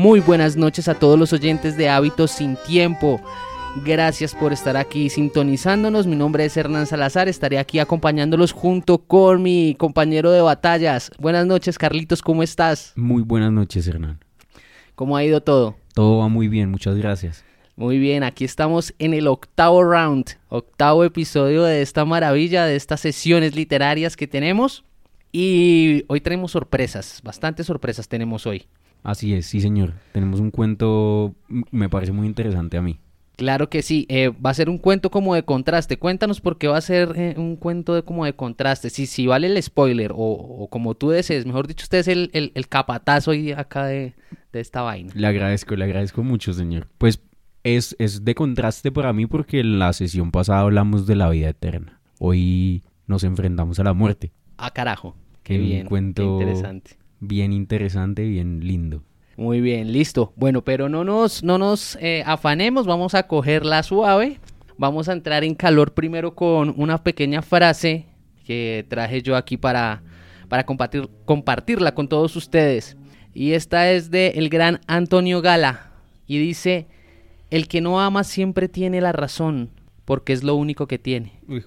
Muy 0.00 0.20
buenas 0.20 0.56
noches 0.56 0.88
a 0.88 0.94
todos 0.94 1.18
los 1.18 1.34
oyentes 1.34 1.76
de 1.76 1.90
Hábitos 1.90 2.30
sin 2.30 2.56
Tiempo. 2.66 3.20
Gracias 3.84 4.34
por 4.34 4.50
estar 4.50 4.78
aquí 4.78 5.10
sintonizándonos. 5.10 6.06
Mi 6.06 6.16
nombre 6.16 6.46
es 6.46 6.56
Hernán 6.56 6.86
Salazar. 6.86 7.28
Estaré 7.28 7.58
aquí 7.58 7.80
acompañándolos 7.80 8.52
junto 8.52 8.96
con 8.96 9.42
mi 9.42 9.76
compañero 9.78 10.30
de 10.30 10.40
batallas. 10.40 11.10
Buenas 11.18 11.44
noches, 11.44 11.76
Carlitos. 11.76 12.22
¿Cómo 12.22 12.42
estás? 12.42 12.94
Muy 12.96 13.22
buenas 13.22 13.52
noches, 13.52 13.86
Hernán. 13.86 14.20
¿Cómo 14.94 15.18
ha 15.18 15.22
ido 15.22 15.42
todo? 15.42 15.76
Todo 15.92 16.16
va 16.16 16.28
muy 16.28 16.48
bien, 16.48 16.70
muchas 16.70 16.96
gracias. 16.96 17.44
Muy 17.76 17.98
bien, 17.98 18.22
aquí 18.22 18.46
estamos 18.46 18.94
en 18.98 19.12
el 19.12 19.28
octavo 19.28 19.84
round, 19.84 20.38
octavo 20.48 21.04
episodio 21.04 21.64
de 21.64 21.82
esta 21.82 22.06
maravilla, 22.06 22.64
de 22.64 22.76
estas 22.76 23.00
sesiones 23.00 23.54
literarias 23.54 24.16
que 24.16 24.26
tenemos. 24.26 24.82
Y 25.30 26.04
hoy 26.08 26.22
tenemos 26.22 26.52
sorpresas, 26.52 27.20
bastantes 27.22 27.66
sorpresas 27.66 28.08
tenemos 28.08 28.46
hoy. 28.46 28.66
Así 29.02 29.34
es, 29.34 29.46
sí 29.46 29.60
señor. 29.60 29.94
Tenemos 30.12 30.40
un 30.40 30.50
cuento, 30.50 31.34
me 31.70 31.88
parece 31.88 32.12
muy 32.12 32.26
interesante 32.26 32.76
a 32.76 32.82
mí. 32.82 32.98
Claro 33.40 33.70
que 33.70 33.80
sí, 33.80 34.04
eh, 34.10 34.28
va 34.28 34.50
a 34.50 34.54
ser 34.54 34.68
un 34.68 34.76
cuento 34.76 35.10
como 35.10 35.34
de 35.34 35.44
contraste. 35.44 35.98
Cuéntanos 35.98 36.42
por 36.42 36.58
qué 36.58 36.68
va 36.68 36.76
a 36.76 36.82
ser 36.82 37.14
eh, 37.16 37.34
un 37.38 37.56
cuento 37.56 37.94
de 37.94 38.02
como 38.02 38.26
de 38.26 38.34
contraste. 38.34 38.90
Si, 38.90 39.06
si 39.06 39.26
vale 39.26 39.46
el 39.46 39.62
spoiler 39.62 40.12
o, 40.14 40.68
como 40.70 40.94
tú 40.94 41.08
desees, 41.08 41.46
mejor 41.46 41.66
dicho, 41.66 41.84
usted 41.84 42.00
es 42.00 42.08
el, 42.08 42.30
el, 42.34 42.68
capatazo 42.68 43.30
hoy 43.30 43.52
acá 43.52 43.86
de, 43.86 44.12
de, 44.52 44.60
esta 44.60 44.82
vaina. 44.82 45.10
Le 45.14 45.26
agradezco, 45.26 45.74
le 45.74 45.84
agradezco 45.84 46.22
mucho, 46.22 46.52
señor. 46.52 46.88
Pues 46.98 47.22
es, 47.64 47.96
es 47.98 48.26
de 48.26 48.34
contraste 48.34 48.92
para 48.92 49.14
mí 49.14 49.26
porque 49.26 49.60
en 49.60 49.78
la 49.78 49.94
sesión 49.94 50.32
pasada 50.32 50.60
hablamos 50.60 51.06
de 51.06 51.16
la 51.16 51.30
vida 51.30 51.48
eterna. 51.48 51.98
Hoy 52.18 52.82
nos 53.06 53.24
enfrentamos 53.24 53.78
a 53.80 53.84
la 53.84 53.94
muerte. 53.94 54.32
Ah, 54.58 54.70
carajo. 54.70 55.16
Qué 55.42 55.56
bien. 55.56 55.84
Un 55.84 55.88
cuento 55.88 56.22
interesante. 56.38 56.99
Bien 57.20 57.52
interesante, 57.52 58.24
bien 58.24 58.66
lindo. 58.66 59.02
Muy 59.36 59.60
bien, 59.60 59.92
listo. 59.92 60.32
Bueno, 60.36 60.64
pero 60.64 60.88
no 60.88 61.04
nos, 61.04 61.42
no 61.42 61.58
nos 61.58 61.96
eh, 62.00 62.22
afanemos, 62.26 62.86
vamos 62.86 63.14
a 63.14 63.26
cogerla 63.26 63.82
suave. 63.82 64.40
Vamos 64.78 65.08
a 65.08 65.12
entrar 65.12 65.44
en 65.44 65.54
calor 65.54 65.92
primero 65.92 66.34
con 66.34 66.74
una 66.76 67.02
pequeña 67.02 67.42
frase 67.42 68.06
que 68.46 68.86
traje 68.88 69.22
yo 69.22 69.36
aquí 69.36 69.58
para, 69.58 70.02
para 70.48 70.64
compartir, 70.64 71.08
compartirla 71.26 71.94
con 71.94 72.08
todos 72.08 72.34
ustedes. 72.36 72.96
Y 73.34 73.52
esta 73.52 73.90
es 73.90 74.10
de 74.10 74.28
el 74.36 74.48
gran 74.48 74.80
Antonio 74.86 75.42
Gala. 75.42 75.92
Y 76.26 76.38
dice, 76.38 76.86
el 77.50 77.68
que 77.68 77.80
no 77.80 78.00
ama 78.00 78.24
siempre 78.24 78.68
tiene 78.68 79.00
la 79.00 79.12
razón, 79.12 79.70
porque 80.04 80.32
es 80.32 80.42
lo 80.42 80.54
único 80.54 80.86
que 80.86 80.98
tiene. 80.98 81.40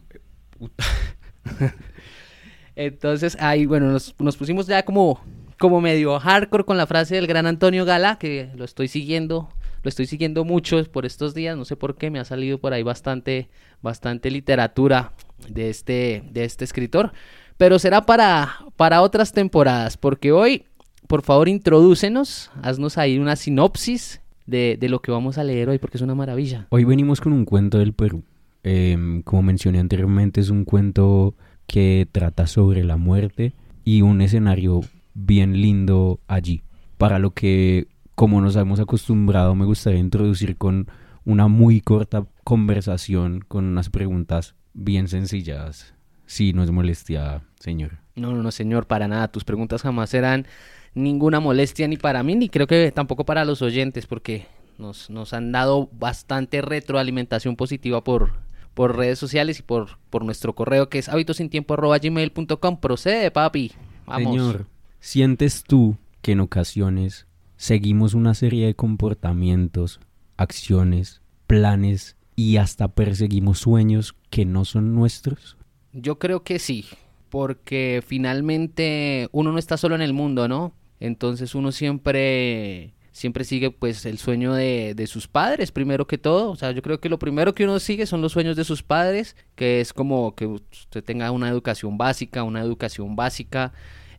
Entonces, 2.76 3.38
ahí, 3.40 3.68
bueno, 3.68 3.92
nos, 3.92 4.16
nos 4.20 4.38
pusimos 4.38 4.66
ya 4.66 4.84
como 4.84 5.22
como 5.60 5.82
medio 5.82 6.20
hardcore 6.20 6.64
con 6.64 6.78
la 6.78 6.88
frase 6.88 7.16
del 7.16 7.28
gran 7.28 7.46
Antonio 7.46 7.86
Gala, 7.86 8.18
que 8.18 8.50
lo 8.56 8.66
estoy 8.66 8.88
siguiendo, 8.88 9.50
lo 9.84 9.90
estoy 9.90 10.06
siguiendo 10.06 10.44
mucho 10.46 10.84
por 10.92 11.06
estos 11.06 11.34
días, 11.34 11.58
no 11.58 11.66
sé 11.66 11.76
por 11.76 11.96
qué, 11.96 12.10
me 12.10 12.20
ha 12.20 12.26
salido 12.26 12.60
por 12.60 12.74
ahí 12.74 12.84
bastante, 12.84 13.50
bastante 13.82 14.32
literatura 14.32 15.14
de 15.48 15.70
este, 15.70 16.24
de 16.32 16.46
este 16.46 16.64
escritor, 16.64 17.12
pero 17.58 17.80
será 17.80 18.06
para, 18.06 18.58
para 18.76 19.02
otras 19.02 19.32
temporadas, 19.32 19.98
porque 19.98 20.32
hoy, 20.32 20.66
por 21.08 21.22
favor, 21.22 21.50
introdúcenos, 21.50 22.52
haznos 22.62 22.98
ahí 22.98 23.20
una 23.20 23.36
sinopsis 23.36 24.22
de, 24.46 24.78
de 24.80 24.90
lo 24.90 25.02
que 25.02 25.12
vamos 25.12 25.38
a 25.38 25.44
leer 25.44 25.70
hoy, 25.70 25.78
porque 25.78 25.98
es 25.98 26.02
una 26.02 26.16
maravilla. 26.16 26.68
Hoy 26.70 26.84
venimos 26.84 27.22
con 27.22 27.34
un 27.34 27.46
cuento 27.46 27.78
del 27.80 27.94
Perú. 27.94 28.24
Em, 28.64 29.22
como 29.24 29.44
mencioné 29.44 29.80
anteriormente, 29.80 30.40
es 30.40 30.50
un 30.50 30.64
cuento 30.64 31.36
que 31.68 32.08
trata 32.12 32.48
sobre 32.48 32.84
la 32.84 32.98
muerte 32.98 33.54
y 33.84 34.02
un 34.02 34.22
escenario 34.22 34.82
bien 35.14 35.62
lindo 35.62 36.20
allí. 36.28 36.64
Para 36.98 37.20
lo 37.20 37.32
que, 37.32 37.88
como 38.16 38.42
nos 38.42 38.56
hemos 38.56 38.80
acostumbrado, 38.80 39.56
me 39.56 39.66
gustaría 39.66 40.00
introducir 40.00 40.58
con 40.58 40.88
una 41.26 41.48
muy 41.48 41.82
corta 41.82 42.26
conversación, 42.44 43.42
con 43.48 43.66
unas 43.66 43.90
preguntas 43.90 44.56
bien 44.74 45.08
sencillas. 45.08 45.94
Si 46.26 46.54
no 46.54 46.64
es 46.64 46.72
molestia, 46.72 47.44
señor. 47.60 48.00
No, 48.16 48.32
no, 48.32 48.44
no, 48.44 48.52
señor, 48.52 48.88
para 48.88 49.08
nada. 49.08 49.28
Tus 49.30 49.44
preguntas 49.44 49.82
jamás 49.82 50.10
serán 50.10 50.46
ninguna 50.94 51.40
molestia 51.40 51.88
ni 51.88 51.98
para 51.98 52.24
mí, 52.24 52.36
ni 52.36 52.50
creo 52.50 52.68
que 52.68 52.92
tampoco 52.92 53.26
para 53.26 53.46
los 53.46 53.62
oyentes, 53.62 54.06
porque 54.06 54.46
nos, 54.78 55.10
nos 55.10 55.34
han 55.34 55.52
dado 55.52 55.90
bastante 55.92 56.62
retroalimentación 56.62 57.56
positiva 57.56 58.04
por, 58.04 58.34
por 58.74 58.98
redes 58.98 59.20
sociales 59.20 59.60
y 59.60 59.64
por, 59.64 59.98
por 60.10 60.24
nuestro 60.24 60.54
correo 60.54 60.90
que 60.90 61.00
es 61.00 61.10
hábitosintiempo.gmail.com. 61.10 62.80
Procede, 62.80 63.32
papi. 63.32 63.72
Vamos. 64.06 64.32
Señor, 64.32 64.68
¿Sientes 65.04 65.66
tú 65.66 65.98
que 66.22 66.32
en 66.32 66.40
ocasiones 66.40 67.28
seguimos 67.58 68.14
una 68.14 68.34
serie 68.34 68.68
de 68.68 68.74
comportamientos, 68.74 70.00
acciones, 70.38 71.22
planes 71.46 72.16
y 72.38 72.56
hasta 72.56 72.88
perseguimos 72.88 73.60
sueños 73.60 74.16
que 74.30 74.46
no 74.46 74.64
son 74.64 74.96
nuestros? 74.96 75.58
Yo 75.92 76.20
creo 76.20 76.46
que 76.46 76.58
sí, 76.58 76.86
porque 77.30 78.02
finalmente 78.08 79.28
uno 79.34 79.52
no 79.52 79.60
está 79.60 79.76
solo 79.76 79.96
en 79.96 80.02
el 80.02 80.14
mundo, 80.14 80.48
¿no? 80.48 80.74
Entonces 81.02 81.54
uno 81.54 81.74
siempre 81.74 82.94
siempre 83.12 83.44
sigue 83.44 83.72
pues 83.72 84.06
el 84.06 84.18
sueño 84.20 84.54
de, 84.54 84.94
de, 84.96 85.06
sus 85.06 85.28
padres 85.28 85.72
primero 85.72 86.08
que 86.08 86.18
todo 86.18 86.50
o 86.50 86.56
sea 86.56 86.72
yo 86.72 86.82
creo 86.82 87.00
que 87.00 87.10
lo 87.10 87.20
primero 87.20 87.54
que 87.54 87.66
uno 87.66 87.80
sigue 87.80 88.08
son 88.08 88.22
los 88.24 88.32
sueños 88.32 88.56
de 88.56 88.64
sus 88.64 88.82
padres 88.82 89.36
que 89.54 89.82
es 89.82 89.94
como 89.94 90.34
que 90.34 90.48
usted 90.48 91.04
tenga 91.04 91.30
una 91.30 91.48
educación 91.48 91.96
básica 91.96 92.42
una 92.42 92.62
educación 92.62 93.16
básica 93.16 93.72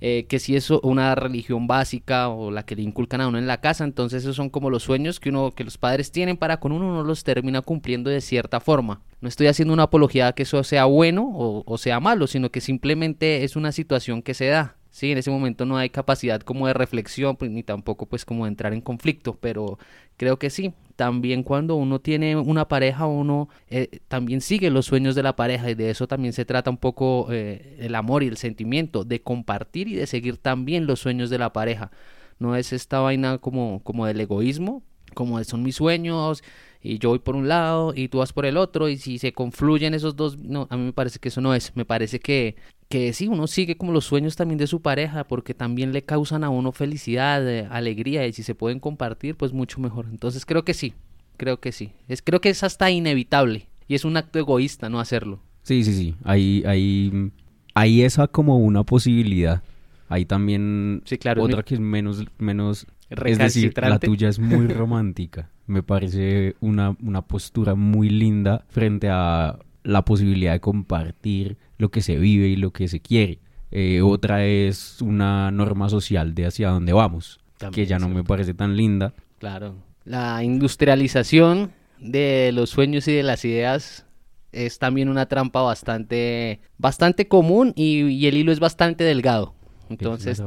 eh, 0.06 0.26
que 0.26 0.38
si 0.38 0.54
es 0.54 0.68
una 0.70 1.14
religión 1.14 1.66
básica 1.66 2.28
o 2.28 2.50
la 2.50 2.66
que 2.66 2.76
le 2.76 2.82
inculcan 2.82 3.22
a 3.22 3.28
uno 3.28 3.38
en 3.38 3.46
la 3.46 3.62
casa, 3.62 3.84
entonces 3.84 4.22
esos 4.22 4.36
son 4.36 4.50
como 4.50 4.68
los 4.68 4.82
sueños 4.82 5.18
que 5.18 5.30
uno, 5.30 5.52
que 5.52 5.64
los 5.64 5.78
padres 5.78 6.12
tienen 6.12 6.36
para 6.36 6.60
con 6.60 6.72
uno, 6.72 6.88
uno 6.88 7.04
los 7.04 7.24
termina 7.24 7.62
cumpliendo 7.62 8.10
de 8.10 8.20
cierta 8.20 8.60
forma. 8.60 9.00
No 9.22 9.30
estoy 9.30 9.46
haciendo 9.46 9.72
una 9.72 9.84
apología 9.84 10.34
que 10.34 10.42
eso 10.42 10.62
sea 10.62 10.84
bueno 10.84 11.32
o 11.64 11.78
sea 11.78 12.00
malo, 12.00 12.26
sino 12.26 12.50
que 12.50 12.60
simplemente 12.60 13.44
es 13.44 13.56
una 13.56 13.72
situación 13.72 14.20
que 14.20 14.34
se 14.34 14.48
da. 14.48 14.76
Sí, 14.94 15.10
en 15.10 15.18
ese 15.18 15.28
momento 15.28 15.66
no 15.66 15.76
hay 15.76 15.90
capacidad 15.90 16.40
como 16.42 16.68
de 16.68 16.72
reflexión, 16.72 17.34
pues, 17.36 17.50
ni 17.50 17.64
tampoco 17.64 18.06
pues 18.06 18.24
como 18.24 18.44
de 18.44 18.50
entrar 18.50 18.72
en 18.72 18.80
conflicto, 18.80 19.36
pero 19.40 19.76
creo 20.16 20.38
que 20.38 20.50
sí. 20.50 20.72
También 20.94 21.42
cuando 21.42 21.74
uno 21.74 22.00
tiene 22.00 22.36
una 22.36 22.68
pareja, 22.68 23.06
uno 23.06 23.48
eh, 23.68 23.88
también 24.06 24.40
sigue 24.40 24.70
los 24.70 24.86
sueños 24.86 25.16
de 25.16 25.24
la 25.24 25.34
pareja 25.34 25.68
y 25.68 25.74
de 25.74 25.90
eso 25.90 26.06
también 26.06 26.32
se 26.32 26.44
trata 26.44 26.70
un 26.70 26.76
poco 26.76 27.26
eh, 27.32 27.76
el 27.80 27.96
amor 27.96 28.22
y 28.22 28.28
el 28.28 28.36
sentimiento, 28.36 29.02
de 29.02 29.20
compartir 29.20 29.88
y 29.88 29.96
de 29.96 30.06
seguir 30.06 30.36
también 30.36 30.86
los 30.86 31.00
sueños 31.00 31.28
de 31.28 31.38
la 31.38 31.52
pareja. 31.52 31.90
No 32.38 32.54
es 32.54 32.72
esta 32.72 33.00
vaina 33.00 33.38
como, 33.38 33.82
como 33.82 34.06
del 34.06 34.20
egoísmo, 34.20 34.84
como 35.12 35.38
de 35.38 35.44
son 35.44 35.64
mis 35.64 35.74
sueños 35.74 36.44
y 36.84 36.98
yo 36.98 37.08
voy 37.08 37.18
por 37.18 37.34
un 37.34 37.48
lado 37.48 37.94
y 37.96 38.08
tú 38.08 38.18
vas 38.18 38.34
por 38.34 38.44
el 38.44 38.58
otro 38.58 38.90
y 38.90 38.98
si 38.98 39.18
se 39.18 39.32
confluyen 39.32 39.94
esos 39.94 40.16
dos, 40.16 40.38
no, 40.38 40.68
a 40.70 40.76
mí 40.76 40.84
me 40.84 40.92
parece 40.92 41.18
que 41.18 41.30
eso 41.30 41.40
no 41.40 41.54
es, 41.54 41.74
me 41.74 41.86
parece 41.86 42.20
que, 42.20 42.56
que 42.90 43.14
sí, 43.14 43.26
uno 43.26 43.46
sigue 43.46 43.78
como 43.78 43.90
los 43.90 44.04
sueños 44.04 44.36
también 44.36 44.58
de 44.58 44.66
su 44.66 44.82
pareja 44.82 45.24
porque 45.24 45.54
también 45.54 45.92
le 45.94 46.02
causan 46.02 46.44
a 46.44 46.50
uno 46.50 46.72
felicidad, 46.72 47.48
eh, 47.48 47.66
alegría 47.70 48.26
y 48.26 48.34
si 48.34 48.42
se 48.42 48.54
pueden 48.54 48.80
compartir 48.80 49.34
pues 49.34 49.54
mucho 49.54 49.80
mejor, 49.80 50.06
entonces 50.10 50.44
creo 50.44 50.62
que 50.66 50.74
sí, 50.74 50.92
creo 51.38 51.58
que 51.58 51.72
sí, 51.72 51.92
es, 52.06 52.20
creo 52.20 52.42
que 52.42 52.50
es 52.50 52.62
hasta 52.62 52.90
inevitable 52.90 53.66
y 53.88 53.94
es 53.94 54.04
un 54.04 54.18
acto 54.18 54.38
egoísta 54.38 54.90
no 54.90 55.00
hacerlo. 55.00 55.40
Sí, 55.62 55.84
sí, 55.84 55.94
sí, 55.94 56.14
ahí, 56.22 56.62
ahí, 56.66 57.30
ahí 57.72 58.02
esa 58.02 58.28
como 58.28 58.58
una 58.58 58.84
posibilidad. 58.84 59.62
Hay 60.10 60.26
también 60.26 61.00
sí, 61.06 61.16
claro, 61.16 61.42
otra 61.42 61.62
que 61.62 61.74
es 61.74 61.80
menos, 61.80 62.26
menos, 62.36 62.86
es 63.24 63.38
decir, 63.38 63.72
la 63.76 63.98
tuya 63.98 64.28
es 64.28 64.38
muy 64.38 64.66
romántica. 64.68 65.50
Me 65.66 65.82
parece 65.82 66.56
una, 66.60 66.96
una 67.02 67.22
postura 67.22 67.74
muy 67.74 68.10
linda 68.10 68.64
frente 68.68 69.08
a 69.10 69.58
la 69.82 70.04
posibilidad 70.04 70.52
de 70.52 70.60
compartir 70.60 71.56
lo 71.78 71.90
que 71.90 72.02
se 72.02 72.16
vive 72.16 72.48
y 72.48 72.56
lo 72.56 72.72
que 72.72 72.88
se 72.88 73.00
quiere. 73.00 73.38
Eh, 73.70 74.02
otra 74.02 74.44
es 74.44 75.00
una 75.02 75.50
norma 75.50 75.88
social 75.88 76.34
de 76.34 76.46
hacia 76.46 76.68
dónde 76.68 76.92
vamos, 76.92 77.40
que 77.72 77.86
ya 77.86 77.98
no 77.98 78.08
me 78.08 78.24
parece 78.24 78.54
tan 78.54 78.76
linda. 78.76 79.14
Claro. 79.38 79.74
La 80.04 80.42
industrialización 80.42 81.72
de 81.98 82.50
los 82.52 82.70
sueños 82.70 83.08
y 83.08 83.12
de 83.12 83.22
las 83.22 83.44
ideas 83.44 84.06
es 84.52 84.78
también 84.78 85.08
una 85.08 85.26
trampa 85.26 85.62
bastante, 85.62 86.60
bastante 86.78 87.26
común 87.26 87.72
y 87.74 88.26
el 88.26 88.36
hilo 88.36 88.52
es 88.52 88.60
bastante 88.60 89.02
delgado. 89.02 89.53
Entonces, 89.88 90.42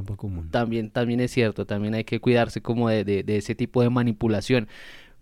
también, 0.51 0.89
también 0.89 1.19
es 1.19 1.31
cierto, 1.31 1.65
también 1.65 1.93
hay 1.93 2.03
que 2.03 2.19
cuidarse 2.19 2.61
como 2.61 2.89
de, 2.89 3.03
de, 3.03 3.37
ese 3.37 3.55
tipo 3.55 3.81
de 3.81 3.89
manipulación. 3.89 4.67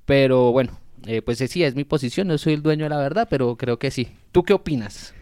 Pero 0.06 0.52
bueno, 0.52 0.80
eh, 1.06 1.22
pues 1.22 1.38
sí, 1.38 1.64
es 1.64 1.76
mi 1.76 1.84
posición, 1.84 2.28
no 2.28 2.38
soy 2.38 2.54
el 2.54 2.62
dueño 2.62 2.86
de 2.86 2.90
la 2.90 2.98
verdad, 2.98 3.28
pero 3.30 3.56
creo 3.58 3.80
que 3.80 3.92
sí. 3.92 4.08
¿Tú 4.32 4.44
qué 4.44 4.54
opinas? 4.54 5.14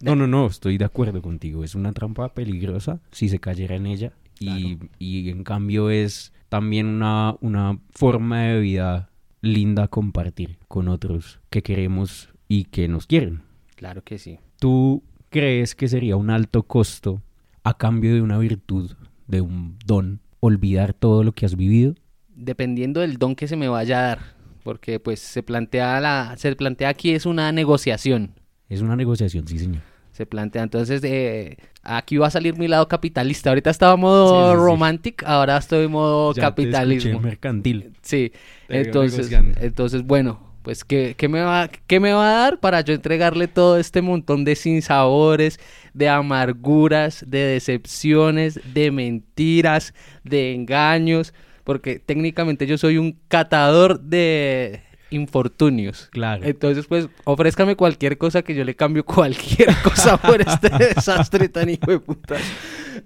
No, 0.00 0.16
no, 0.16 0.26
no, 0.26 0.46
estoy 0.46 0.78
de 0.78 0.84
acuerdo 0.84 1.20
contigo. 1.20 1.62
Es 1.64 1.74
una 1.74 1.92
trampa 1.92 2.32
peligrosa 2.32 3.00
si 3.10 3.28
se 3.28 3.38
cayera 3.38 3.76
en 3.76 3.86
ella. 3.86 4.12
Y, 4.38 4.78
y 4.98 5.30
en 5.30 5.44
cambio 5.44 5.90
es 5.90 6.32
también 6.48 6.86
una, 6.86 7.36
una 7.40 7.78
forma 7.90 8.42
de 8.42 8.60
vida 8.60 9.10
linda 9.40 9.88
compartir 9.88 10.58
con 10.68 10.88
otros 10.88 11.40
que 11.50 11.62
queremos 11.62 12.30
y 12.48 12.64
que 12.64 12.88
nos 12.88 13.06
quieren. 13.06 13.42
Claro 13.76 14.02
que 14.02 14.18
sí. 14.18 14.38
¿Tú 14.58 15.02
crees 15.30 15.74
que 15.74 15.88
sería 15.88 16.16
un 16.16 16.30
alto 16.30 16.62
costo 16.62 17.22
a 17.68 17.76
cambio 17.76 18.14
de 18.14 18.22
una 18.22 18.38
virtud, 18.38 18.92
de 19.26 19.40
un 19.40 19.76
don, 19.84 20.20
olvidar 20.40 20.94
todo 20.94 21.24
lo 21.24 21.32
que 21.32 21.44
has 21.46 21.56
vivido? 21.56 21.94
dependiendo 22.38 23.00
del 23.00 23.16
don 23.16 23.34
que 23.34 23.48
se 23.48 23.56
me 23.56 23.66
vaya 23.66 23.98
a 23.98 24.06
dar, 24.08 24.18
porque 24.62 25.00
pues 25.00 25.20
se 25.20 25.42
plantea 25.42 26.00
la, 26.00 26.34
se 26.36 26.54
plantea 26.54 26.90
aquí 26.90 27.10
es 27.10 27.24
una 27.26 27.50
negociación. 27.50 28.32
Es 28.68 28.82
una 28.82 28.94
negociación, 28.94 29.48
sí, 29.48 29.58
señor. 29.58 29.80
Se 30.12 30.26
plantea, 30.26 30.62
entonces, 30.62 31.02
eh, 31.04 31.56
aquí 31.82 32.18
va 32.18 32.26
a 32.28 32.30
salir 32.30 32.56
mi 32.58 32.68
lado 32.68 32.86
capitalista. 32.88 33.50
Ahorita 33.50 33.70
estaba 33.70 33.96
modo 33.96 34.28
Sí, 34.28 34.36
sí, 34.36 34.50
sí. 34.50 34.64
romantic, 34.66 35.22
ahora 35.24 35.56
estoy 35.56 35.86
en 35.86 35.92
modo 35.92 36.32
Ya 36.32 36.34
te 36.34 36.40
capitalismo. 36.40 37.20
mercantil. 37.20 37.92
Sí, 38.02 38.32
Te 38.68 38.80
entonces, 38.82 39.30
entonces 39.60 40.02
bueno, 40.04 40.45
pues 40.66 40.82
¿qué, 40.82 41.14
qué 41.16 41.28
me 41.28 41.42
va, 41.42 41.70
¿qué 41.86 42.00
me 42.00 42.12
va 42.12 42.28
a 42.28 42.40
dar 42.40 42.58
para 42.58 42.80
yo 42.80 42.92
entregarle 42.92 43.46
todo 43.46 43.78
este 43.78 44.02
montón 44.02 44.44
de 44.44 44.56
sinsabores, 44.56 45.60
de 45.94 46.08
amarguras, 46.08 47.24
de 47.24 47.38
decepciones, 47.38 48.58
de 48.74 48.90
mentiras, 48.90 49.94
de 50.24 50.54
engaños? 50.54 51.34
Porque 51.62 52.00
técnicamente 52.00 52.66
yo 52.66 52.78
soy 52.78 52.98
un 52.98 53.16
catador 53.28 54.00
de 54.00 54.82
infortunios. 55.10 56.08
Claro. 56.10 56.44
Entonces, 56.44 56.86
pues, 56.88 57.08
ofrézcame 57.22 57.76
cualquier 57.76 58.18
cosa 58.18 58.42
que 58.42 58.52
yo 58.52 58.64
le 58.64 58.74
cambio 58.74 59.04
cualquier 59.04 59.68
cosa 59.84 60.16
por 60.16 60.40
este 60.40 60.68
desastre 60.68 61.48
tan 61.48 61.70
hijo 61.70 61.92
de 61.92 62.00
puta. 62.00 62.38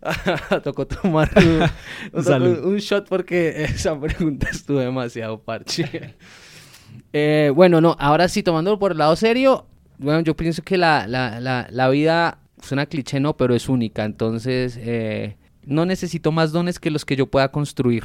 Tocó 0.65 0.87
tomar 0.87 1.31
un, 2.15 2.25
Salud. 2.25 2.65
un 2.65 2.79
shot 2.79 3.07
porque 3.07 3.65
esa 3.65 4.01
pregunta 4.01 4.49
estuvo 4.51 4.79
demasiado 4.79 5.43
parche. 5.43 6.15
Eh, 7.13 7.53
bueno, 7.55 7.81
no, 7.81 7.97
ahora 7.99 8.29
sí, 8.29 8.43
tomándolo 8.43 8.79
por 8.79 8.93
el 8.93 8.99
lado 8.99 9.17
serio, 9.17 9.67
bueno, 9.99 10.21
yo 10.21 10.37
pienso 10.37 10.63
que 10.63 10.79
la, 10.79 11.07
la, 11.07 11.41
la, 11.41 11.67
la 11.71 11.89
vida 11.89 12.39
suena 12.63 12.87
cliché, 12.87 13.21
no, 13.21 13.37
pero 13.37 13.55
es 13.55 13.69
única. 13.69 14.05
Entonces, 14.05 14.79
eh, 14.81 15.37
no 15.65 15.85
necesito 15.87 16.33
más 16.33 16.53
dones 16.53 16.79
que 16.79 16.91
los 16.91 17.05
que 17.05 17.17
yo 17.17 17.27
pueda 17.27 17.51
construir 17.51 18.05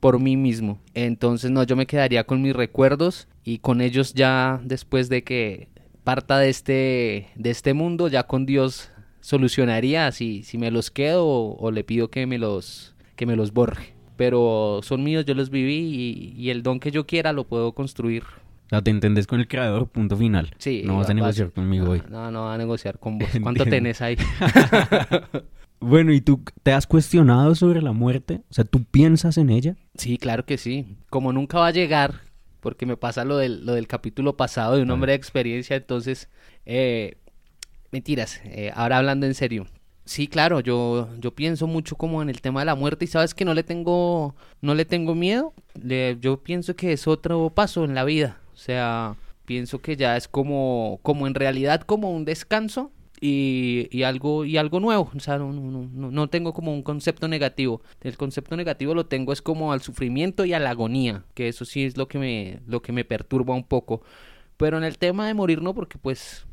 por 0.00 0.20
mí 0.20 0.36
mismo. 0.36 0.80
Entonces, 0.94 1.50
no, 1.50 1.62
yo 1.64 1.76
me 1.76 1.86
quedaría 1.86 2.24
con 2.24 2.42
mis 2.42 2.54
recuerdos 2.54 3.28
y 3.44 3.58
con 3.58 3.80
ellos 3.80 4.14
ya 4.14 4.60
después 4.64 5.08
de 5.08 5.24
que 5.24 5.68
parta 6.04 6.38
de 6.38 6.48
este, 6.48 7.28
de 7.36 7.50
este 7.50 7.74
mundo, 7.74 8.08
ya 8.08 8.24
con 8.24 8.44
Dios 8.46 8.90
solucionaría 9.20 10.10
si, 10.10 10.42
si 10.42 10.58
me 10.58 10.70
los 10.70 10.90
quedo 10.90 11.26
o, 11.26 11.56
o 11.56 11.70
le 11.70 11.84
pido 11.84 12.08
que 12.08 12.26
me 12.26 12.38
los, 12.38 12.94
que 13.16 13.26
me 13.26 13.36
los 13.36 13.52
borre. 13.52 13.91
Pero 14.22 14.78
son 14.84 15.02
míos, 15.02 15.24
yo 15.24 15.34
los 15.34 15.50
viví 15.50 15.74
y, 16.36 16.40
y 16.40 16.50
el 16.50 16.62
don 16.62 16.78
que 16.78 16.92
yo 16.92 17.06
quiera 17.08 17.32
lo 17.32 17.42
puedo 17.42 17.72
construir. 17.72 18.22
O 18.22 18.68
sea, 18.68 18.80
te 18.80 18.92
entendés 18.92 19.26
con 19.26 19.40
el 19.40 19.48
creador, 19.48 19.88
punto 19.88 20.16
final. 20.16 20.54
Sí, 20.58 20.82
No 20.86 20.96
vas 20.98 21.10
a 21.10 21.14
negociar 21.14 21.50
conmigo 21.50 21.86
no, 21.86 21.90
hoy. 21.90 22.02
No, 22.08 22.30
no 22.30 22.42
va 22.42 22.54
a 22.54 22.56
negociar 22.58 23.00
con 23.00 23.18
vos. 23.18 23.28
¿Cuánto 23.42 23.64
tenés 23.66 24.00
ahí? 24.00 24.16
Bueno, 25.80 26.12
¿y 26.12 26.20
tú 26.20 26.40
te 26.62 26.72
has 26.72 26.86
cuestionado 26.86 27.56
sobre 27.56 27.82
la 27.82 27.90
muerte? 27.90 28.42
O 28.48 28.54
sea, 28.54 28.62
¿tú 28.64 28.84
piensas 28.84 29.36
en 29.38 29.50
ella? 29.50 29.74
Sí, 29.96 30.16
claro 30.18 30.46
que 30.46 30.56
sí. 30.56 30.86
Como 31.10 31.32
nunca 31.32 31.58
va 31.58 31.66
a 31.66 31.72
llegar, 31.72 32.20
porque 32.60 32.86
me 32.86 32.96
pasa 32.96 33.24
lo 33.24 33.36
del, 33.38 33.66
lo 33.66 33.72
del 33.74 33.88
capítulo 33.88 34.36
pasado 34.36 34.76
de 34.76 34.82
un 34.82 34.90
Ah. 34.90 34.94
hombre 34.94 35.10
de 35.10 35.16
experiencia, 35.16 35.74
entonces, 35.74 36.28
eh, 36.66 37.16
mentiras, 37.90 38.40
eh, 38.44 38.70
ahora 38.76 38.98
hablando 38.98 39.26
en 39.26 39.34
serio. 39.34 39.66
Sí, 40.12 40.28
claro, 40.28 40.60
yo, 40.60 41.08
yo 41.18 41.30
pienso 41.34 41.66
mucho 41.66 41.96
como 41.96 42.20
en 42.20 42.28
el 42.28 42.42
tema 42.42 42.60
de 42.60 42.66
la 42.66 42.74
muerte 42.74 43.06
y 43.06 43.08
sabes 43.08 43.32
que 43.32 43.46
no 43.46 43.54
le 43.54 43.62
tengo, 43.62 44.34
no 44.60 44.74
le 44.74 44.84
tengo 44.84 45.14
miedo. 45.14 45.54
Le- 45.82 46.18
yo 46.20 46.36
pienso 46.42 46.76
que 46.76 46.92
es 46.92 47.06
otro 47.08 47.48
paso 47.48 47.82
en 47.84 47.94
la 47.94 48.04
vida. 48.04 48.38
O 48.52 48.58
sea, 48.58 49.16
pienso 49.46 49.80
que 49.80 49.96
ya 49.96 50.18
es 50.18 50.28
como, 50.28 50.98
como 51.02 51.26
en 51.26 51.34
realidad 51.34 51.80
como 51.80 52.10
un 52.10 52.26
descanso 52.26 52.92
y, 53.22 53.88
y 53.90 54.02
algo, 54.02 54.44
y 54.44 54.58
algo 54.58 54.80
nuevo. 54.80 55.10
O 55.16 55.20
sea, 55.20 55.38
no, 55.38 55.50
no, 55.50 55.88
no- 55.90 56.10
no, 56.10 56.28
tengo 56.28 56.52
como 56.52 56.74
un 56.74 56.82
concepto 56.82 57.26
negativo. 57.26 57.80
El 58.02 58.18
concepto 58.18 58.54
negativo 58.54 58.92
lo 58.94 59.06
tengo 59.06 59.32
es 59.32 59.40
como 59.40 59.72
al 59.72 59.80
sufrimiento 59.80 60.44
y 60.44 60.52
a 60.52 60.58
la 60.60 60.70
agonía, 60.70 61.24
que 61.32 61.48
eso 61.48 61.64
sí 61.64 61.84
es 61.84 61.96
lo 61.96 62.06
que 62.06 62.18
me, 62.18 62.60
lo 62.66 62.82
que 62.82 62.92
me 62.92 63.06
perturba 63.06 63.54
un 63.54 63.64
poco. 63.64 64.02
Pero 64.58 64.76
en 64.76 64.84
el 64.84 64.98
tema 64.98 65.26
de 65.26 65.32
morir 65.32 65.62
no, 65.62 65.72
porque 65.74 65.96
pues 65.96 66.44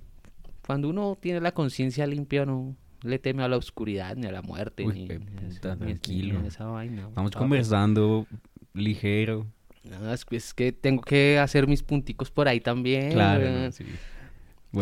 cuando 0.65 0.88
uno 0.88 1.17
tiene 1.19 1.41
la 1.41 1.51
conciencia 1.51 2.07
limpia 2.07 2.45
no 2.45 2.73
le 3.04 3.19
teme 3.19 3.44
a 3.44 3.48
la 3.48 3.57
oscuridad 3.57 4.16
ni 4.16 4.28
a 4.28 4.31
la 4.31 4.42
muerte 4.42 4.86
Uy, 4.86 4.94
ni, 4.94 5.07
puta, 5.07 5.75
ni 5.75 5.80
tranquilo. 5.80 6.42
ni 6.42 6.48
esa 6.48 6.66
vaina. 6.66 7.10
Conversando 7.36 8.28
ligero. 8.74 9.48
No, 9.84 10.13
es, 10.13 10.25
que- 10.25 10.36
es 10.36 10.54
que 10.54 10.72
tengo 10.72 11.01
que 11.01 11.40
hacer 11.40 11.68
mis 11.68 11.84
punticos 11.84 12.30
por 12.31 12.48
ahí 12.48 12.60
también. 12.60 13.12
Claro, 13.12 13.72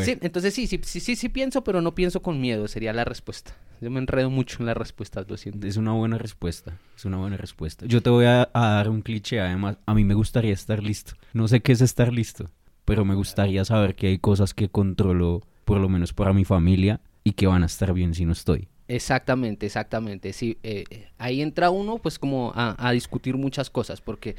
Sí, 0.03 0.17
entonces 0.19 0.53
sí, 0.53 0.67
sí, 0.67 0.81
sí, 0.83 0.99
sí, 0.99 1.15
sí 1.15 1.29
pienso, 1.29 1.63
pero 1.63 1.81
no 1.81 1.95
pienso 1.95 2.21
con 2.21 2.41
miedo, 2.41 2.67
sería 2.67 2.91
la 2.91 3.05
respuesta. 3.05 3.55
Yo 3.79 3.89
me 3.89 3.99
enredo 3.99 4.29
mucho 4.29 4.57
en 4.59 4.65
las 4.65 4.75
respuestas, 4.75 5.25
lo 5.29 5.37
siento. 5.37 5.65
es 5.65 5.77
una 5.77 5.93
buena 5.93 6.17
respuesta. 6.17 6.77
Es 6.97 7.05
una 7.05 7.15
buena 7.17 7.37
respuesta. 7.37 7.85
Yo 7.85 8.01
te 8.01 8.09
voy 8.09 8.25
a, 8.25 8.49
a 8.53 8.67
dar 8.71 8.89
un 8.89 9.01
cliché, 9.01 9.39
además. 9.39 9.77
A 9.85 9.93
mí 9.93 10.03
me 10.03 10.13
gustaría 10.13 10.51
estar 10.51 10.83
listo. 10.83 11.13
No 11.31 11.47
sé 11.47 11.61
qué 11.61 11.71
es 11.71 11.79
estar 11.79 12.11
listo, 12.11 12.49
pero 12.83 13.05
me 13.05 13.15
gustaría 13.15 13.63
saber 13.63 13.95
que 13.95 14.07
hay 14.07 14.17
cosas 14.19 14.53
que 14.53 14.67
controlo, 14.67 15.41
por 15.63 15.79
lo 15.79 15.87
menos 15.87 16.11
para 16.11 16.33
mi 16.33 16.43
familia, 16.43 16.99
y 17.27 17.33
que 17.33 17.45
van 17.45 17.61
a 17.63 17.65
estar 17.65 17.93
bien 17.93 18.13
si 18.13 18.23
no 18.23 18.31
estoy. 18.31 18.69
Exactamente, 18.87 19.65
exactamente. 19.65 20.31
Sí, 20.31 20.57
eh, 20.63 20.85
eh, 20.89 21.09
ahí 21.17 21.41
entra 21.41 21.71
uno, 21.71 21.97
pues, 21.97 22.17
como 22.17 22.53
a, 22.55 22.91
discutir 22.93 23.35
muchas 23.35 23.69
cosas, 23.69 23.99
porque 23.99 24.37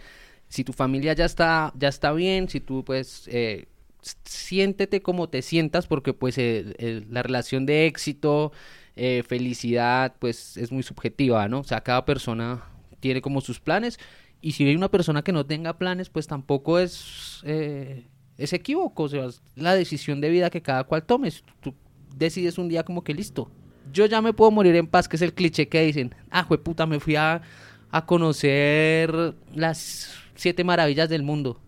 si 0.49 0.65
tu 0.65 0.73
familia 0.73 1.13
ya 1.13 1.27
está, 1.27 1.71
ya 1.77 1.89
está 1.89 2.13
bien, 2.13 2.49
si 2.49 2.61
tú, 2.61 2.87
pues, 2.87 3.29
eh, 3.31 3.67
siéntete 4.25 5.03
como 5.03 5.29
te 5.29 5.43
sientas, 5.43 5.87
porque, 5.87 6.15
pues, 6.15 6.39
la 6.39 7.23
relación 7.23 7.67
de 7.67 7.85
éxito, 7.85 8.53
eh, 8.97 9.23
felicidad, 9.29 10.15
pues, 10.19 10.57
es 10.57 10.73
muy 10.73 10.83
subjetiva, 10.83 11.47
¿no? 11.47 11.61
O 11.61 11.65
sea, 11.65 11.83
cada 11.83 12.07
persona 12.07 12.65
tiene 13.01 13.21
como 13.21 13.43
sus 13.43 13.61
planes, 13.61 13.99
y 14.41 14.53
si 14.53 14.65
hay 14.65 14.77
una 14.77 14.91
persona 14.91 15.23
que 15.23 15.33
no 15.33 15.45
tenga 15.45 15.77
planes, 15.77 16.09
pues, 16.09 16.27
tampoco 16.27 16.79
es, 16.79 17.43
es 17.45 18.53
equívoco, 18.55 19.03
o 19.03 19.09
sea, 19.11 19.27
es 19.27 19.43
la 19.57 19.75
decisión 19.75 20.23
de 20.23 20.31
vida 20.31 20.49
que 20.49 20.63
cada 20.63 20.85
cual 20.85 21.05
tomes. 21.05 21.45
Tú 21.61 21.75
decides 22.19 22.59
un 22.59 22.69
día 22.69 22.83
como 22.83 23.03
que 23.03 23.15
listo, 23.15 23.51
yo 23.93 24.07
ya 24.07 24.21
me 24.21 24.33
puedo 24.33 24.51
morir 24.51 24.77
en 24.77 24.87
paz, 24.87 25.09
que 25.09 25.17
es 25.17 25.23
el 25.23 25.33
cliché 25.33 25.69
que 25.69 25.83
dicen, 25.83 26.15
ah, 26.31 26.47
puta, 26.47 26.87
me 26.87 27.01
fui 27.01 27.17
a, 27.17 27.43
a 27.91 28.07
conocer 28.07 29.35
las 29.55 30.13
siete 30.35 30.65
maravillas 30.65 31.09
del 31.09 31.23
mundo. 31.23 31.61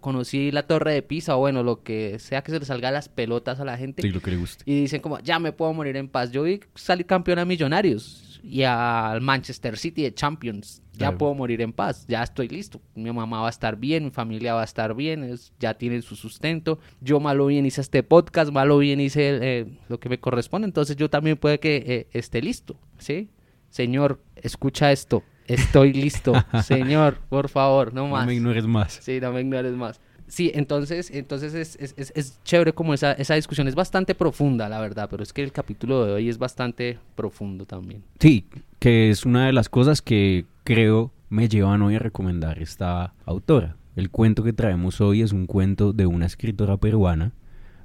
Conocí 0.00 0.50
la 0.50 0.66
torre 0.66 0.94
de 0.94 1.02
Pisa, 1.02 1.36
o 1.36 1.40
bueno, 1.40 1.62
lo 1.62 1.84
que 1.84 2.18
sea 2.18 2.42
que 2.42 2.50
se 2.50 2.58
le 2.58 2.64
salga 2.64 2.90
las 2.90 3.08
pelotas 3.08 3.60
a 3.60 3.64
la 3.64 3.76
gente. 3.76 4.02
Sí, 4.02 4.10
lo 4.10 4.20
que 4.20 4.32
le 4.32 4.36
guste. 4.36 4.64
Y 4.66 4.80
dicen 4.80 5.00
como, 5.00 5.20
ya 5.20 5.38
me 5.38 5.52
puedo 5.52 5.72
morir 5.72 5.96
en 5.96 6.08
paz. 6.08 6.32
Yo 6.32 6.42
vi 6.42 6.58
salir 6.74 7.06
campeón 7.06 7.38
a 7.38 7.44
Millonarios 7.44 8.33
y 8.46 8.62
al 8.64 9.20
Manchester 9.22 9.78
City 9.78 10.02
de 10.02 10.12
Champions. 10.14 10.82
Ya 10.92 11.10
puedo 11.18 11.34
morir 11.34 11.60
en 11.62 11.72
paz, 11.72 12.04
ya 12.06 12.22
estoy 12.22 12.46
listo. 12.48 12.80
Mi 12.94 13.10
mamá 13.10 13.40
va 13.40 13.46
a 13.46 13.50
estar 13.50 13.76
bien, 13.76 14.04
mi 14.04 14.10
familia 14.10 14.54
va 14.54 14.60
a 14.60 14.64
estar 14.64 14.94
bien, 14.94 15.24
es- 15.24 15.52
ya 15.58 15.74
tienen 15.74 16.02
su 16.02 16.14
sustento. 16.14 16.78
Yo 17.00 17.18
malo 17.20 17.46
bien 17.46 17.66
hice 17.66 17.80
este 17.80 18.02
podcast, 18.02 18.52
malo 18.52 18.78
bien 18.78 19.00
hice 19.00 19.38
eh, 19.42 19.78
lo 19.88 19.98
que 19.98 20.08
me 20.08 20.20
corresponde, 20.20 20.66
entonces 20.66 20.96
yo 20.96 21.08
también 21.10 21.36
puede 21.36 21.58
que 21.58 21.82
eh, 21.86 22.06
esté 22.12 22.42
listo, 22.42 22.76
¿sí? 22.98 23.28
Señor, 23.70 24.20
escucha 24.36 24.92
esto, 24.92 25.24
estoy 25.46 25.92
listo. 25.92 26.32
Señor, 26.62 27.18
por 27.28 27.48
favor, 27.48 27.92
no 27.92 28.06
más. 28.06 28.20
No 28.22 28.26
me 28.28 28.34
ignores 28.34 28.66
más. 28.66 28.92
Sí, 29.02 29.18
no 29.20 29.32
me 29.32 29.40
ignores 29.40 29.72
más. 29.72 30.00
Sí, 30.26 30.50
entonces, 30.54 31.10
entonces 31.10 31.54
es, 31.54 31.76
es, 31.96 32.12
es, 32.14 32.40
chévere 32.44 32.72
como 32.72 32.94
esa, 32.94 33.12
esa 33.12 33.34
discusión 33.34 33.68
es 33.68 33.74
bastante 33.74 34.14
profunda, 34.14 34.68
la 34.68 34.80
verdad, 34.80 35.08
pero 35.10 35.22
es 35.22 35.32
que 35.32 35.42
el 35.42 35.52
capítulo 35.52 36.04
de 36.06 36.12
hoy 36.12 36.28
es 36.28 36.38
bastante 36.38 36.98
profundo 37.14 37.66
también. 37.66 38.02
Sí, 38.18 38.46
que 38.78 39.10
es 39.10 39.26
una 39.26 39.46
de 39.46 39.52
las 39.52 39.68
cosas 39.68 40.02
que 40.02 40.46
creo 40.64 41.12
me 41.28 41.48
llevan 41.48 41.82
hoy 41.82 41.96
a 41.96 41.98
recomendar 41.98 42.60
esta 42.60 43.14
autora. 43.26 43.76
El 43.96 44.10
cuento 44.10 44.42
que 44.42 44.52
traemos 44.52 45.00
hoy 45.00 45.22
es 45.22 45.32
un 45.32 45.46
cuento 45.46 45.92
de 45.92 46.06
una 46.06 46.26
escritora 46.26 46.76
peruana, 46.76 47.32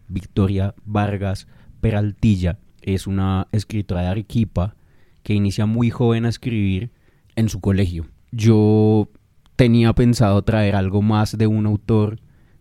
Victoria 0.08 0.74
Vargas 0.86 1.48
Peraltilla. 1.82 2.58
Es 2.82 3.06
una 3.06 3.48
escritora 3.52 4.02
de 4.02 4.08
Arequipa 4.08 4.76
que 5.24 5.34
inicia 5.34 5.66
muy 5.66 5.90
joven 5.90 6.26
a 6.26 6.30
escribir 6.30 6.90
en 7.36 7.50
su 7.50 7.60
colegio. 7.60 8.08
Yo 8.32 9.10
tenía 9.56 9.94
pensado 9.94 10.42
traer 10.42 10.76
algo 10.76 11.02
más 11.02 11.38
de 11.38 11.46
un 11.46 11.66
autor 11.66 12.20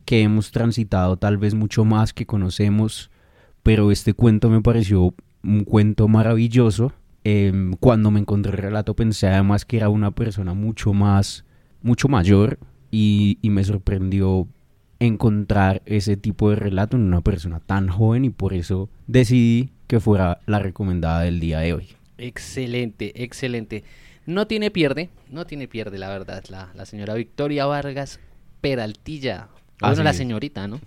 que 0.09 0.23
hemos 0.23 0.53
transitado 0.53 1.19
tal 1.19 1.37
vez 1.37 1.53
mucho 1.53 1.85
más 1.85 2.15
que 2.15 2.25
conocemos, 2.25 3.11
pero 3.62 3.93
este 3.93 4.15
cuento 4.15 4.49
me 4.49 4.62
pareció 4.62 5.12
un 5.45 5.65
cuento 5.65 6.09
maravilloso. 6.09 6.95
Em, 7.25 7.75
cuando 7.75 8.11
me 8.11 8.19
encontré 8.19 8.53
el 8.53 8.57
relato 8.57 8.97
pensé 8.97 9.27
además 9.27 9.67
que 9.67 9.77
era 9.77 9.91
una 9.91 10.12
persona 10.12 10.55
mucho 10.55 10.95
más, 10.95 11.45
mucho 11.83 12.09
mayor 12.09 12.59
y, 12.91 13.38
me 13.43 13.62
sorprendió 13.65 14.49
encontrar 14.99 15.83
ese 15.85 16.17
tipo 16.17 16.49
de 16.49 16.57
relato 16.57 16.97
en 16.97 17.03
una 17.03 17.21
persona 17.21 17.61
tan 17.61 17.88
joven 17.88 18.25
y 18.25 18.31
por 18.31 18.55
eso 18.55 18.88
decidí 19.07 19.69
que 19.88 20.00
fuera 20.00 20.41
la 20.47 20.59
recomendada 20.59 21.21
del 21.21 21.38
día 21.38 21.59
de 21.59 21.75
hoy. 21.75 21.88
Excelente, 22.17 23.12
excelente. 23.23 23.85
No 24.25 24.47
tiene 24.47 24.71
pierde, 24.71 25.11
no 25.31 25.45
tiene 25.45 25.69
pierde, 25.69 25.99
la 25.99 26.09
verdad, 26.09 26.45
la 26.49 26.87
señora 26.87 27.12
Victoria 27.12 27.67
Vargas 27.67 28.21
Peraltilla. 28.62 29.49
Ah, 29.80 29.88
Bueno, 29.90 29.97
sí. 29.97 30.04
la 30.04 30.12
señorita, 30.12 30.66
¿no? 30.66 30.80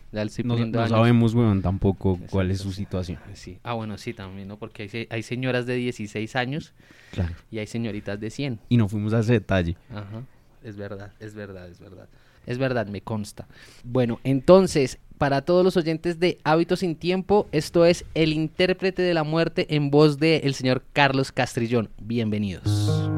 No, 0.43 0.57
no 0.65 0.87
sabemos, 0.89 1.33
weón, 1.33 1.61
tampoco 1.61 2.19
cuál 2.29 2.51
es 2.51 2.59
su 2.59 2.73
situación. 2.73 3.19
Sí. 3.33 3.57
Ah, 3.63 3.73
bueno, 3.73 3.97
sí, 3.97 4.13
también, 4.13 4.49
¿no? 4.49 4.57
Porque 4.57 4.83
hay, 4.83 4.89
se- 4.89 5.07
hay 5.09 5.23
señoras 5.23 5.65
de 5.65 5.75
16 5.75 6.35
años 6.35 6.73
Claro. 7.11 7.33
y 7.49 7.59
hay 7.59 7.67
señoritas 7.67 8.19
de 8.19 8.29
100. 8.29 8.59
Y 8.67 8.75
no 8.77 8.89
fuimos 8.89 9.13
a 9.13 9.19
ese 9.19 9.33
detalle. 9.33 9.77
Ajá. 9.89 10.23
es 10.63 10.75
verdad, 10.77 11.11
es 11.19 11.33
verdad, 11.33 11.67
es 11.69 11.79
verdad. 11.79 12.07
Es 12.45 12.57
verdad, 12.57 12.87
me 12.87 13.01
consta. 13.01 13.47
Bueno, 13.83 14.19
entonces, 14.23 14.97
para 15.17 15.41
todos 15.43 15.63
los 15.63 15.77
oyentes 15.77 16.19
de 16.19 16.37
Hábitos 16.43 16.79
sin 16.79 16.95
Tiempo, 16.95 17.47
esto 17.51 17.85
es 17.85 18.03
El 18.15 18.33
intérprete 18.33 19.01
de 19.03 19.13
la 19.13 19.23
muerte 19.23 19.73
en 19.75 19.89
voz 19.91 20.17
del 20.19 20.41
el 20.43 20.53
señor 20.55 20.83
Carlos 20.93 21.31
Castrillón. 21.31 21.89
Bienvenidos. 22.01 23.09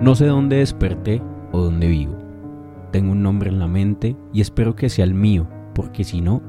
No 0.00 0.14
sé 0.14 0.26
dónde 0.26 0.56
desperté 0.56 1.22
o 1.52 1.60
dónde 1.62 1.86
vivo. 1.88 2.18
Tengo 2.94 3.10
un 3.10 3.24
nombre 3.24 3.50
en 3.50 3.58
la 3.58 3.66
mente 3.66 4.16
y 4.32 4.40
espero 4.40 4.76
que 4.76 4.88
sea 4.88 5.04
el 5.04 5.14
mío, 5.14 5.48
porque 5.74 6.04
si 6.04 6.20
no, 6.20 6.40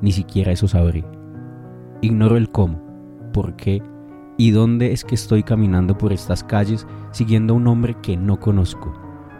ni 0.00 0.12
siquiera 0.12 0.50
eso 0.50 0.66
sabré. 0.66 1.04
Ignoro 2.00 2.38
el 2.38 2.48
cómo, 2.48 2.80
por 3.34 3.54
qué 3.54 3.82
y 4.38 4.50
dónde 4.50 4.92
es 4.92 5.04
que 5.04 5.14
estoy 5.14 5.42
caminando 5.42 5.98
por 5.98 6.14
estas 6.14 6.42
calles 6.42 6.86
siguiendo 7.10 7.52
a 7.52 7.58
un 7.58 7.66
hombre 7.66 7.98
que 8.00 8.16
no 8.16 8.40
conozco, 8.40 8.94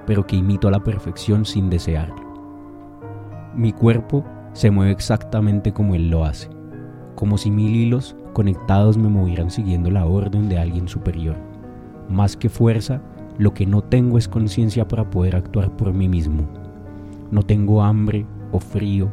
pero 0.07 0.27
que 0.27 0.37
imito 0.37 0.69
a 0.69 0.71
la 0.71 0.85
perfección 0.85 1.47
sin 1.47 1.71
desearlo. 1.71 2.23
Mi 3.57 3.73
cuerpo 3.73 4.23
se 4.53 4.71
mueve 4.71 4.93
exactamente 4.93 5.73
como 5.73 5.95
él 5.95 6.11
lo 6.11 6.27
hace, 6.27 6.51
como 7.15 7.39
si 7.39 7.51
mil 7.51 7.75
hilos 7.75 8.15
conectados 8.35 8.99
me 8.99 9.09
movieran 9.09 9.51
siguiendo 9.51 9.91
la 9.91 10.05
orden 10.05 10.51
de 10.51 10.59
alguien 10.59 10.89
superior. 10.89 11.39
Más 12.11 12.37
que 12.37 12.51
fuerza, 12.51 13.01
lo 13.41 13.55
que 13.55 13.65
no 13.65 13.81
tengo 13.81 14.19
es 14.19 14.29
conciencia 14.29 14.87
para 14.87 15.09
poder 15.09 15.35
actuar 15.35 15.75
por 15.75 15.95
mí 15.95 16.11
mismo. 16.11 16.47
No 17.31 17.43
tengo 17.43 17.83
hambre 17.83 18.27
o 18.53 18.61
frío, 18.61 19.09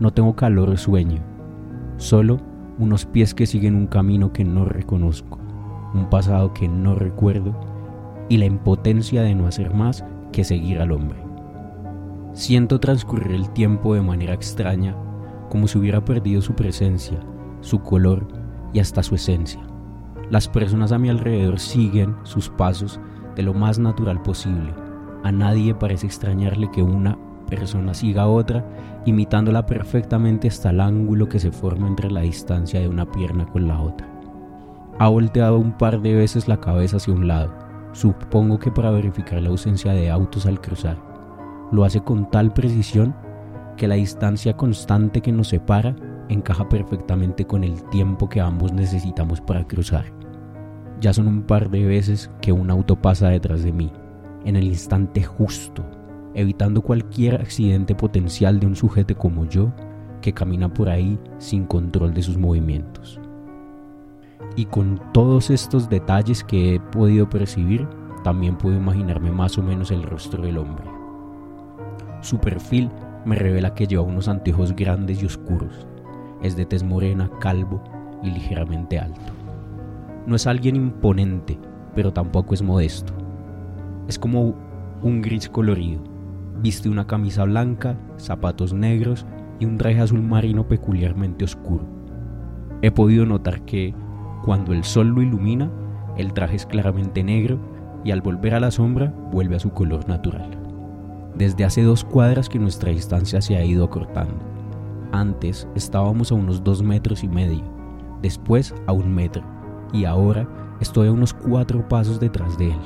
no 0.00 0.12
tengo 0.12 0.34
calor 0.34 0.68
o 0.68 0.76
sueño, 0.76 1.22
solo 1.96 2.40
unos 2.80 3.06
pies 3.06 3.34
que 3.34 3.46
siguen 3.46 3.76
un 3.76 3.86
camino 3.86 4.32
que 4.32 4.44
no 4.44 4.64
reconozco, 4.64 5.38
un 5.94 6.10
pasado 6.10 6.52
que 6.52 6.66
no 6.66 6.96
recuerdo 6.96 7.54
y 8.28 8.38
la 8.38 8.46
impotencia 8.46 9.22
de 9.22 9.36
no 9.36 9.46
hacer 9.46 9.72
más 9.72 10.04
que 10.32 10.42
seguir 10.42 10.80
al 10.80 10.90
hombre. 10.90 11.22
Siento 12.32 12.80
transcurrir 12.80 13.30
el 13.30 13.48
tiempo 13.50 13.94
de 13.94 14.02
manera 14.02 14.34
extraña, 14.34 14.96
como 15.50 15.68
si 15.68 15.78
hubiera 15.78 16.04
perdido 16.04 16.42
su 16.42 16.54
presencia, 16.54 17.20
su 17.60 17.78
color 17.78 18.26
y 18.72 18.80
hasta 18.80 19.04
su 19.04 19.14
esencia. 19.14 19.60
Las 20.30 20.48
personas 20.48 20.90
a 20.90 20.98
mi 20.98 21.10
alrededor 21.10 21.60
siguen 21.60 22.16
sus 22.24 22.48
pasos 22.48 22.98
de 23.36 23.42
lo 23.42 23.54
más 23.54 23.78
natural 23.78 24.22
posible. 24.22 24.72
A 25.24 25.32
nadie 25.32 25.74
parece 25.74 26.06
extrañarle 26.06 26.70
que 26.70 26.82
una 26.82 27.18
persona 27.48 27.94
siga 27.94 28.22
a 28.22 28.28
otra, 28.28 28.64
imitándola 29.04 29.66
perfectamente 29.66 30.48
hasta 30.48 30.70
el 30.70 30.80
ángulo 30.80 31.28
que 31.28 31.38
se 31.38 31.52
forma 31.52 31.86
entre 31.86 32.10
la 32.10 32.22
distancia 32.22 32.80
de 32.80 32.88
una 32.88 33.10
pierna 33.10 33.46
con 33.46 33.68
la 33.68 33.80
otra. 33.80 34.08
Ha 34.98 35.08
volteado 35.08 35.58
un 35.58 35.72
par 35.72 36.00
de 36.00 36.14
veces 36.14 36.48
la 36.48 36.60
cabeza 36.60 36.96
hacia 36.96 37.12
un 37.12 37.28
lado, 37.28 37.52
supongo 37.92 38.58
que 38.58 38.70
para 38.70 38.90
verificar 38.90 39.40
la 39.42 39.50
ausencia 39.50 39.92
de 39.92 40.10
autos 40.10 40.46
al 40.46 40.60
cruzar. 40.60 40.96
Lo 41.72 41.84
hace 41.84 42.00
con 42.00 42.30
tal 42.30 42.52
precisión 42.52 43.14
que 43.76 43.88
la 43.88 43.94
distancia 43.96 44.56
constante 44.56 45.20
que 45.20 45.32
nos 45.32 45.48
separa 45.48 45.94
encaja 46.28 46.68
perfectamente 46.68 47.46
con 47.46 47.64
el 47.64 47.82
tiempo 47.90 48.28
que 48.28 48.40
ambos 48.40 48.72
necesitamos 48.72 49.40
para 49.40 49.66
cruzar. 49.66 50.21
Ya 51.02 51.12
son 51.12 51.26
un 51.26 51.42
par 51.42 51.68
de 51.68 51.84
veces 51.84 52.30
que 52.40 52.52
un 52.52 52.70
auto 52.70 52.94
pasa 52.94 53.28
detrás 53.28 53.64
de 53.64 53.72
mí, 53.72 53.90
en 54.44 54.54
el 54.54 54.62
instante 54.62 55.20
justo, 55.24 55.84
evitando 56.32 56.80
cualquier 56.80 57.40
accidente 57.40 57.96
potencial 57.96 58.60
de 58.60 58.68
un 58.68 58.76
sujeto 58.76 59.18
como 59.18 59.44
yo 59.44 59.72
que 60.20 60.32
camina 60.32 60.72
por 60.72 60.88
ahí 60.88 61.18
sin 61.38 61.64
control 61.64 62.14
de 62.14 62.22
sus 62.22 62.38
movimientos. 62.38 63.20
Y 64.54 64.66
con 64.66 65.00
todos 65.12 65.50
estos 65.50 65.90
detalles 65.90 66.44
que 66.44 66.76
he 66.76 66.80
podido 66.80 67.28
percibir, 67.28 67.88
también 68.22 68.56
puedo 68.56 68.76
imaginarme 68.76 69.32
más 69.32 69.58
o 69.58 69.62
menos 69.64 69.90
el 69.90 70.04
rostro 70.04 70.44
del 70.44 70.56
hombre. 70.56 70.84
Su 72.20 72.38
perfil 72.38 72.88
me 73.24 73.34
revela 73.34 73.74
que 73.74 73.88
lleva 73.88 74.04
unos 74.04 74.28
anteojos 74.28 74.76
grandes 74.76 75.20
y 75.20 75.26
oscuros. 75.26 75.84
Es 76.44 76.54
de 76.54 76.64
tez 76.64 76.84
morena, 76.84 77.28
calvo 77.40 77.82
y 78.22 78.30
ligeramente 78.30 79.00
alto. 79.00 79.41
No 80.24 80.36
es 80.36 80.46
alguien 80.46 80.76
imponente, 80.76 81.58
pero 81.96 82.12
tampoco 82.12 82.54
es 82.54 82.62
modesto. 82.62 83.12
Es 84.06 84.18
como 84.18 84.54
un 85.02 85.20
gris 85.20 85.48
colorido. 85.48 86.00
Viste 86.62 86.88
una 86.88 87.08
camisa 87.08 87.44
blanca, 87.44 87.98
zapatos 88.18 88.72
negros 88.72 89.26
y 89.58 89.64
un 89.64 89.78
traje 89.78 90.00
azul 90.00 90.22
marino 90.22 90.68
peculiarmente 90.68 91.44
oscuro. 91.44 91.84
He 92.82 92.92
podido 92.92 93.26
notar 93.26 93.62
que, 93.62 93.94
cuando 94.44 94.72
el 94.72 94.84
sol 94.84 95.08
lo 95.08 95.22
ilumina, 95.22 95.70
el 96.16 96.32
traje 96.32 96.54
es 96.54 96.66
claramente 96.66 97.24
negro 97.24 97.58
y 98.04 98.12
al 98.12 98.20
volver 98.20 98.54
a 98.54 98.60
la 98.60 98.70
sombra 98.70 99.12
vuelve 99.32 99.56
a 99.56 99.60
su 99.60 99.70
color 99.70 100.08
natural. 100.08 100.50
Desde 101.34 101.64
hace 101.64 101.82
dos 101.82 102.04
cuadras 102.04 102.48
que 102.48 102.60
nuestra 102.60 102.90
distancia 102.90 103.40
se 103.40 103.56
ha 103.56 103.64
ido 103.64 103.84
acortando. 103.84 104.36
Antes 105.10 105.66
estábamos 105.74 106.30
a 106.30 106.36
unos 106.36 106.62
dos 106.62 106.82
metros 106.82 107.24
y 107.24 107.28
medio, 107.28 107.62
después 108.22 108.72
a 108.86 108.92
un 108.92 109.12
metro 109.12 109.61
y 109.92 110.04
ahora 110.04 110.48
estoy 110.80 111.08
a 111.08 111.12
unos 111.12 111.32
cuatro 111.32 111.86
pasos 111.88 112.18
detrás 112.18 112.56
de 112.58 112.70
él. 112.70 112.80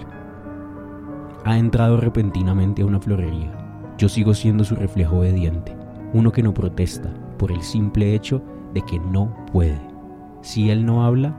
Ha 1.45 1.59
entrado 1.59 1.97
repentinamente 1.97 2.83
a 2.83 2.87
una 2.87 3.01
florería. 3.01 3.53
Yo 3.99 4.09
sigo 4.09 4.35
siendo 4.35 4.65
su 4.65 4.75
reflejo 4.75 5.19
obediente, 5.19 5.77
uno 6.13 6.33
que 6.33 6.43
no 6.43 6.53
protesta 6.53 7.13
por 7.39 7.53
el 7.53 7.63
simple 7.63 8.15
hecho 8.15 8.43
de 8.75 8.83
que 8.83 8.99
no 8.99 9.35
puede. 9.53 9.81
Si 10.43 10.71
él 10.71 10.85
no 10.85 11.05
habla, 11.05 11.35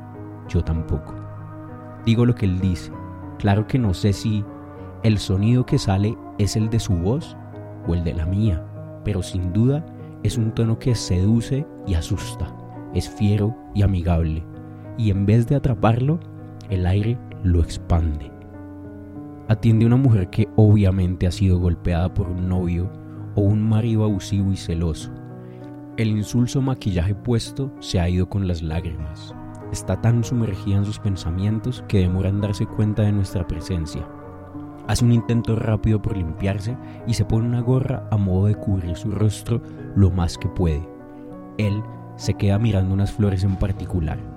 yo 0.50 0.64
tampoco. 0.64 1.14
Digo 2.06 2.26
lo 2.26 2.34
que 2.36 2.46
él 2.46 2.60
dice. 2.60 2.92
Claro 3.38 3.68
que 3.68 3.78
no 3.78 3.94
sé 3.94 4.14
si 4.14 4.44
el 5.04 5.20
sonido 5.20 5.66
que 5.66 5.78
sale 5.78 6.18
es 6.38 6.56
el 6.56 6.70
de 6.70 6.80
su 6.80 6.94
voz 6.94 7.38
o 7.88 7.94
el 7.94 8.04
de 8.04 8.14
la 8.14 8.26
mía, 8.26 8.66
pero 9.04 9.22
sin 9.22 9.54
duda 9.54 9.86
es 10.24 10.38
un 10.38 10.52
tono 10.52 10.80
que 10.80 10.96
seduce 10.96 11.68
y 11.86 11.94
asusta, 11.94 12.54
es 12.94 13.10
fiero 13.10 13.56
y 13.76 13.84
amigable, 13.84 14.44
y 14.98 15.12
en 15.12 15.26
vez 15.26 15.48
de 15.48 15.56
atraparlo, 15.56 16.20
el 16.70 16.86
aire 16.86 17.18
lo 17.44 17.62
expande. 17.62 18.32
Atiende 19.48 19.86
a 19.86 19.88
una 19.88 19.98
mujer 19.98 20.30
que 20.30 20.50
obviamente 20.56 21.28
ha 21.28 21.32
sido 21.32 21.60
golpeada 21.60 22.14
por 22.14 22.28
un 22.28 22.50
novio 22.50 22.92
o 23.36 23.42
un 23.42 23.62
marido 23.62 24.04
abusivo 24.04 24.52
y 24.52 24.58
celoso. 24.58 25.12
El 25.96 26.10
insulso 26.10 26.62
maquillaje 26.62 27.16
puesto 27.16 27.72
se 27.80 28.00
ha 28.00 28.10
ido 28.10 28.28
con 28.28 28.48
las 28.48 28.62
lágrimas. 28.62 29.34
Está 29.72 30.02
tan 30.02 30.24
sumergida 30.24 30.78
en 30.78 30.86
sus 30.86 31.00
pensamientos 31.00 31.84
que 31.88 32.00
demora 32.00 32.30
en 32.30 32.42
darse 32.42 32.66
cuenta 32.66 33.04
de 33.04 33.12
nuestra 33.12 33.48
presencia. 33.48 34.08
Hace 34.88 35.06
un 35.06 35.12
intento 35.12 35.56
rápido 35.56 36.02
por 36.02 36.16
limpiarse 36.16 36.78
y 37.08 37.14
se 37.14 37.26
pone 37.26 37.48
una 37.48 37.62
gorra 37.62 38.08
a 38.12 38.18
modo 38.18 38.48
de 38.48 38.56
cubrir 38.56 38.96
su 38.96 39.12
rostro 39.12 39.62
lo 39.96 40.12
más 40.12 40.38
que 40.38 40.48
puede. 40.50 40.88
Él 41.58 41.82
se 42.16 42.34
queda 42.34 42.60
mirando 42.60 42.94
unas 42.94 43.12
flores 43.12 43.44
en 43.44 43.56
particular. 43.58 44.37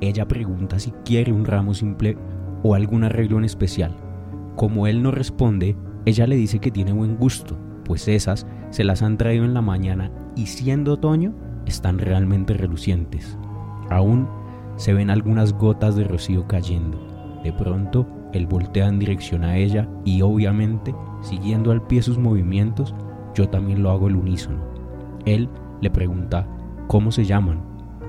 Ella 0.00 0.28
pregunta 0.28 0.78
si 0.78 0.92
quiere 1.04 1.32
un 1.32 1.44
ramo 1.44 1.74
simple 1.74 2.16
o 2.62 2.74
algún 2.74 3.04
arreglo 3.04 3.38
en 3.38 3.44
especial. 3.44 3.96
Como 4.56 4.86
él 4.86 5.02
no 5.02 5.10
responde, 5.10 5.76
ella 6.04 6.26
le 6.26 6.36
dice 6.36 6.58
que 6.58 6.70
tiene 6.70 6.92
buen 6.92 7.16
gusto, 7.16 7.56
pues 7.84 8.08
esas 8.08 8.46
se 8.70 8.84
las 8.84 9.02
han 9.02 9.16
traído 9.16 9.44
en 9.44 9.54
la 9.54 9.62
mañana 9.62 10.10
y 10.36 10.46
siendo 10.46 10.94
otoño 10.94 11.34
están 11.66 11.98
realmente 11.98 12.54
relucientes. 12.54 13.38
Aún 13.90 14.28
se 14.76 14.94
ven 14.94 15.10
algunas 15.10 15.52
gotas 15.52 15.96
de 15.96 16.04
rocío 16.04 16.46
cayendo. 16.46 16.98
De 17.42 17.52
pronto, 17.52 18.06
él 18.32 18.46
voltea 18.46 18.86
en 18.88 18.98
dirección 18.98 19.44
a 19.44 19.56
ella 19.56 19.88
y 20.04 20.22
obviamente, 20.22 20.94
siguiendo 21.22 21.72
al 21.72 21.86
pie 21.86 22.02
sus 22.02 22.18
movimientos, 22.18 22.94
yo 23.34 23.48
también 23.48 23.82
lo 23.82 23.90
hago 23.90 24.06
al 24.06 24.16
unísono. 24.16 24.62
Él 25.24 25.48
le 25.80 25.90
pregunta 25.90 26.46
cómo 26.86 27.10
se 27.10 27.24
llaman. 27.24 27.62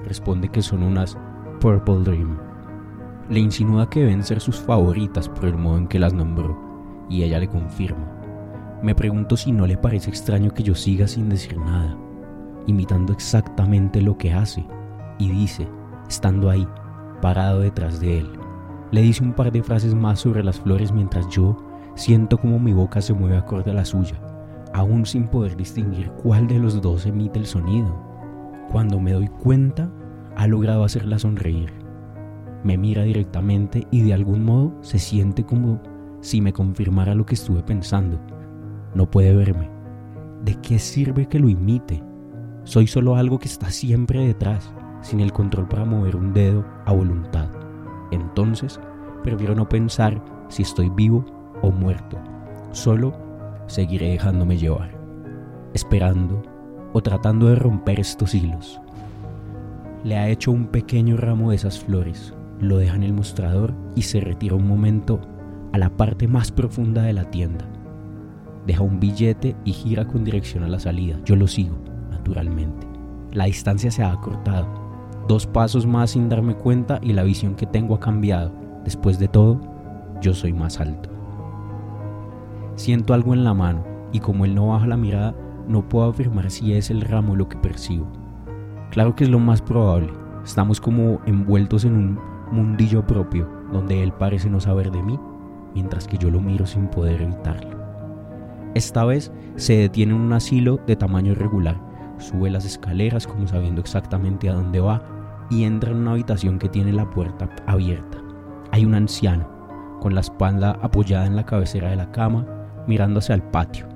Responde 0.06 0.50
que 0.50 0.62
son 0.62 0.84
unas 0.84 1.18
Purple 1.60 2.04
Dream. 2.04 2.38
Le 3.30 3.40
insinúa 3.40 3.90
que 3.90 4.00
deben 4.00 4.24
ser 4.24 4.40
sus 4.40 4.58
favoritas 4.58 5.28
por 5.28 5.46
el 5.46 5.58
modo 5.58 5.78
en 5.78 5.88
que 5.88 6.00
las 6.00 6.14
nombró, 6.14 6.58
y 7.10 7.24
ella 7.24 7.40
le 7.40 7.50
confirma. 7.50 8.10
Me 8.82 8.96
pregunto 8.96 9.36
si 9.36 9.52
no 9.52 9.68
le 9.68 9.78
parece 9.78 10.10
extraño 10.10 10.54
que 10.54 10.64
yo 10.64 10.74
siga 10.74 11.08
sin 11.08 11.28
decir 11.28 11.58
nada, 11.58 11.98
imitando 12.66 13.12
exactamente 13.12 14.02
lo 14.02 14.18
que 14.18 14.32
hace, 14.32 14.66
y 15.18 15.30
dice, 15.30 15.68
estando 16.08 16.50
ahí, 16.50 16.66
parado 17.22 17.60
detrás 17.60 18.00
de 18.00 18.20
él. 18.20 18.30
Le 18.92 19.02
dice 19.02 19.24
un 19.24 19.34
par 19.34 19.52
de 19.52 19.62
frases 19.62 19.94
más 19.94 20.20
sobre 20.20 20.44
las 20.44 20.60
flores 20.62 20.94
mientras 20.94 21.28
yo 21.28 21.58
siento 21.96 22.38
como 22.38 22.58
mi 22.58 22.72
boca 22.72 23.02
se 23.02 23.14
mueve 23.14 23.38
acorde 23.38 23.72
a 23.72 23.74
la 23.74 23.86
suya, 23.86 24.16
aún 24.74 25.06
sin 25.06 25.28
poder 25.28 25.58
distinguir 25.58 26.10
cuál 26.24 26.48
de 26.48 26.58
los 26.58 26.82
dos 26.82 27.06
emite 27.06 27.38
el 27.38 27.46
sonido. 27.46 27.94
Cuando 28.72 29.00
me 29.00 29.12
doy 29.12 29.28
cuenta, 29.28 29.92
ha 30.36 30.48
logrado 30.48 30.84
hacerla 30.84 31.20
sonreír. 31.20 31.72
Me 32.64 32.78
mira 32.78 33.04
directamente 33.04 33.88
y 33.92 34.02
de 34.02 34.14
algún 34.14 34.44
modo 34.44 34.74
se 34.82 35.00
siente 35.00 35.46
como 35.46 35.82
si 36.22 36.42
me 36.42 36.54
confirmara 36.54 37.16
lo 37.16 37.26
que 37.26 37.36
estuve 37.36 37.64
pensando. 37.64 38.20
No 38.94 39.10
puede 39.10 39.36
verme. 39.36 39.70
¿De 40.44 40.56
qué 40.56 40.80
sirve 40.80 41.28
que 41.28 41.40
lo 41.40 41.50
imite? 41.50 42.04
Soy 42.64 42.88
solo 42.88 43.16
algo 43.16 43.40
que 43.40 43.48
está 43.48 43.70
siempre 43.70 44.26
detrás 44.26 44.74
sin 45.02 45.20
el 45.22 45.32
control 45.32 45.68
para 45.68 45.86
mover 45.86 46.16
un 46.16 46.34
dedo 46.34 46.66
a 46.86 46.94
voluntad. 46.94 47.50
Entonces, 48.12 48.80
prefiero 49.24 49.56
no 49.56 49.70
pensar 49.70 50.22
si 50.50 50.64
estoy 50.64 50.90
vivo 50.90 51.26
o 51.62 51.72
muerto, 51.72 52.18
solo 52.72 53.14
seguiré 53.68 54.10
dejándome 54.12 54.58
llevar, 54.58 54.92
esperando 55.74 56.42
o 56.94 57.02
tratando 57.02 57.48
de 57.48 57.56
romper 57.56 58.00
estos 58.00 58.34
hilos. 58.34 58.82
Le 60.04 60.18
ha 60.18 60.30
hecho 60.30 60.52
un 60.52 60.68
pequeño 60.68 61.18
ramo 61.18 61.50
de 61.50 61.58
esas 61.58 61.80
flores, 61.80 62.34
lo 62.62 62.78
deja 62.78 62.96
en 62.96 63.04
el 63.04 63.14
mostrador 63.14 63.74
y 63.96 64.04
se 64.04 64.22
retira 64.22 64.56
un 64.56 64.68
momento 64.68 65.20
a 65.74 65.78
la 65.78 65.90
parte 65.90 66.28
más 66.28 66.52
profunda 66.52 67.04
de 67.04 67.14
la 67.14 67.26
tienda. 67.26 67.66
Deja 68.66 68.82
un 68.82 69.00
billete 69.00 69.56
y 69.66 69.74
gira 69.74 70.08
con 70.08 70.24
dirección 70.24 70.64
a 70.64 70.68
la 70.68 70.80
salida. 70.80 71.20
Yo 71.26 71.36
lo 71.36 71.48
sigo, 71.48 71.78
naturalmente. 72.12 72.88
La 73.34 73.46
distancia 73.46 73.92
se 73.92 74.04
ha 74.04 74.12
acortado. 74.12 74.68
Dos 75.28 75.46
pasos 75.46 75.86
más 75.86 76.12
sin 76.12 76.30
darme 76.30 76.56
cuenta 76.56 77.00
y 77.02 77.14
la 77.14 77.24
visión 77.24 77.56
que 77.56 77.66
tengo 77.66 77.96
ha 77.96 78.00
cambiado. 78.00 78.52
Después 78.84 79.20
de 79.20 79.28
todo, 79.28 79.60
yo 80.22 80.34
soy 80.34 80.54
más 80.54 80.80
alto. 80.80 81.10
Siento 82.76 83.14
algo 83.14 83.34
en 83.34 83.44
la 83.44 83.54
mano 83.54 83.84
y 84.14 84.20
como 84.20 84.46
él 84.46 84.56
no 84.56 84.70
baja 84.70 84.88
la 84.88 84.98
mirada, 84.98 85.36
no 85.68 85.88
puedo 85.88 86.10
afirmar 86.10 86.50
si 86.50 86.74
es 86.74 86.90
el 86.90 87.02
ramo 87.02 87.36
lo 87.36 87.50
que 87.50 87.58
percibo. 87.58 88.19
Claro 88.92 89.16
que 89.16 89.24
es 89.24 89.30
lo 89.30 89.40
más 89.40 89.62
probable. 89.62 90.12
Estamos 90.44 90.82
como 90.82 91.22
envueltos 91.26 91.86
en 91.86 91.96
un 91.96 92.20
mundillo 92.52 93.06
propio, 93.06 93.48
donde 93.72 94.02
él 94.02 94.12
parece 94.12 94.50
no 94.50 94.60
saber 94.60 94.92
de 94.92 95.04
mí, 95.04 95.20
mientras 95.76 96.08
que 96.08 96.18
yo 96.18 96.32
lo 96.32 96.42
miro 96.42 96.66
sin 96.66 96.88
poder 96.88 97.22
evitarlo. 97.22 97.78
Esta 98.74 99.06
vez 99.06 99.32
se 99.56 99.74
detiene 99.74 100.14
en 100.14 100.22
un 100.22 100.34
asilo 100.34 100.80
de 100.88 100.96
tamaño 100.96 101.34
irregular, 101.34 101.80
sube 102.18 102.50
las 102.50 102.66
escaleras 102.66 103.28
como 103.28 103.48
sabiendo 103.48 103.82
exactamente 103.82 104.50
a 104.50 104.54
dónde 104.54 104.80
va 104.80 105.04
y 105.50 105.64
entra 105.64 105.92
en 105.92 105.98
una 105.98 106.12
habitación 106.12 106.60
que 106.60 106.70
tiene 106.70 106.92
la 106.92 107.10
puerta 107.10 107.50
abierta. 107.68 108.18
Hay 108.72 108.86
un 108.86 108.96
anciano, 108.96 109.48
con 110.00 110.16
la 110.16 110.22
espalda 110.22 110.80
apoyada 110.82 111.26
en 111.26 111.36
la 111.36 111.46
cabecera 111.46 111.90
de 111.90 111.96
la 111.96 112.12
cama, 112.12 112.46
mirándose 112.88 113.34
al 113.34 113.44
patio. 113.44 113.88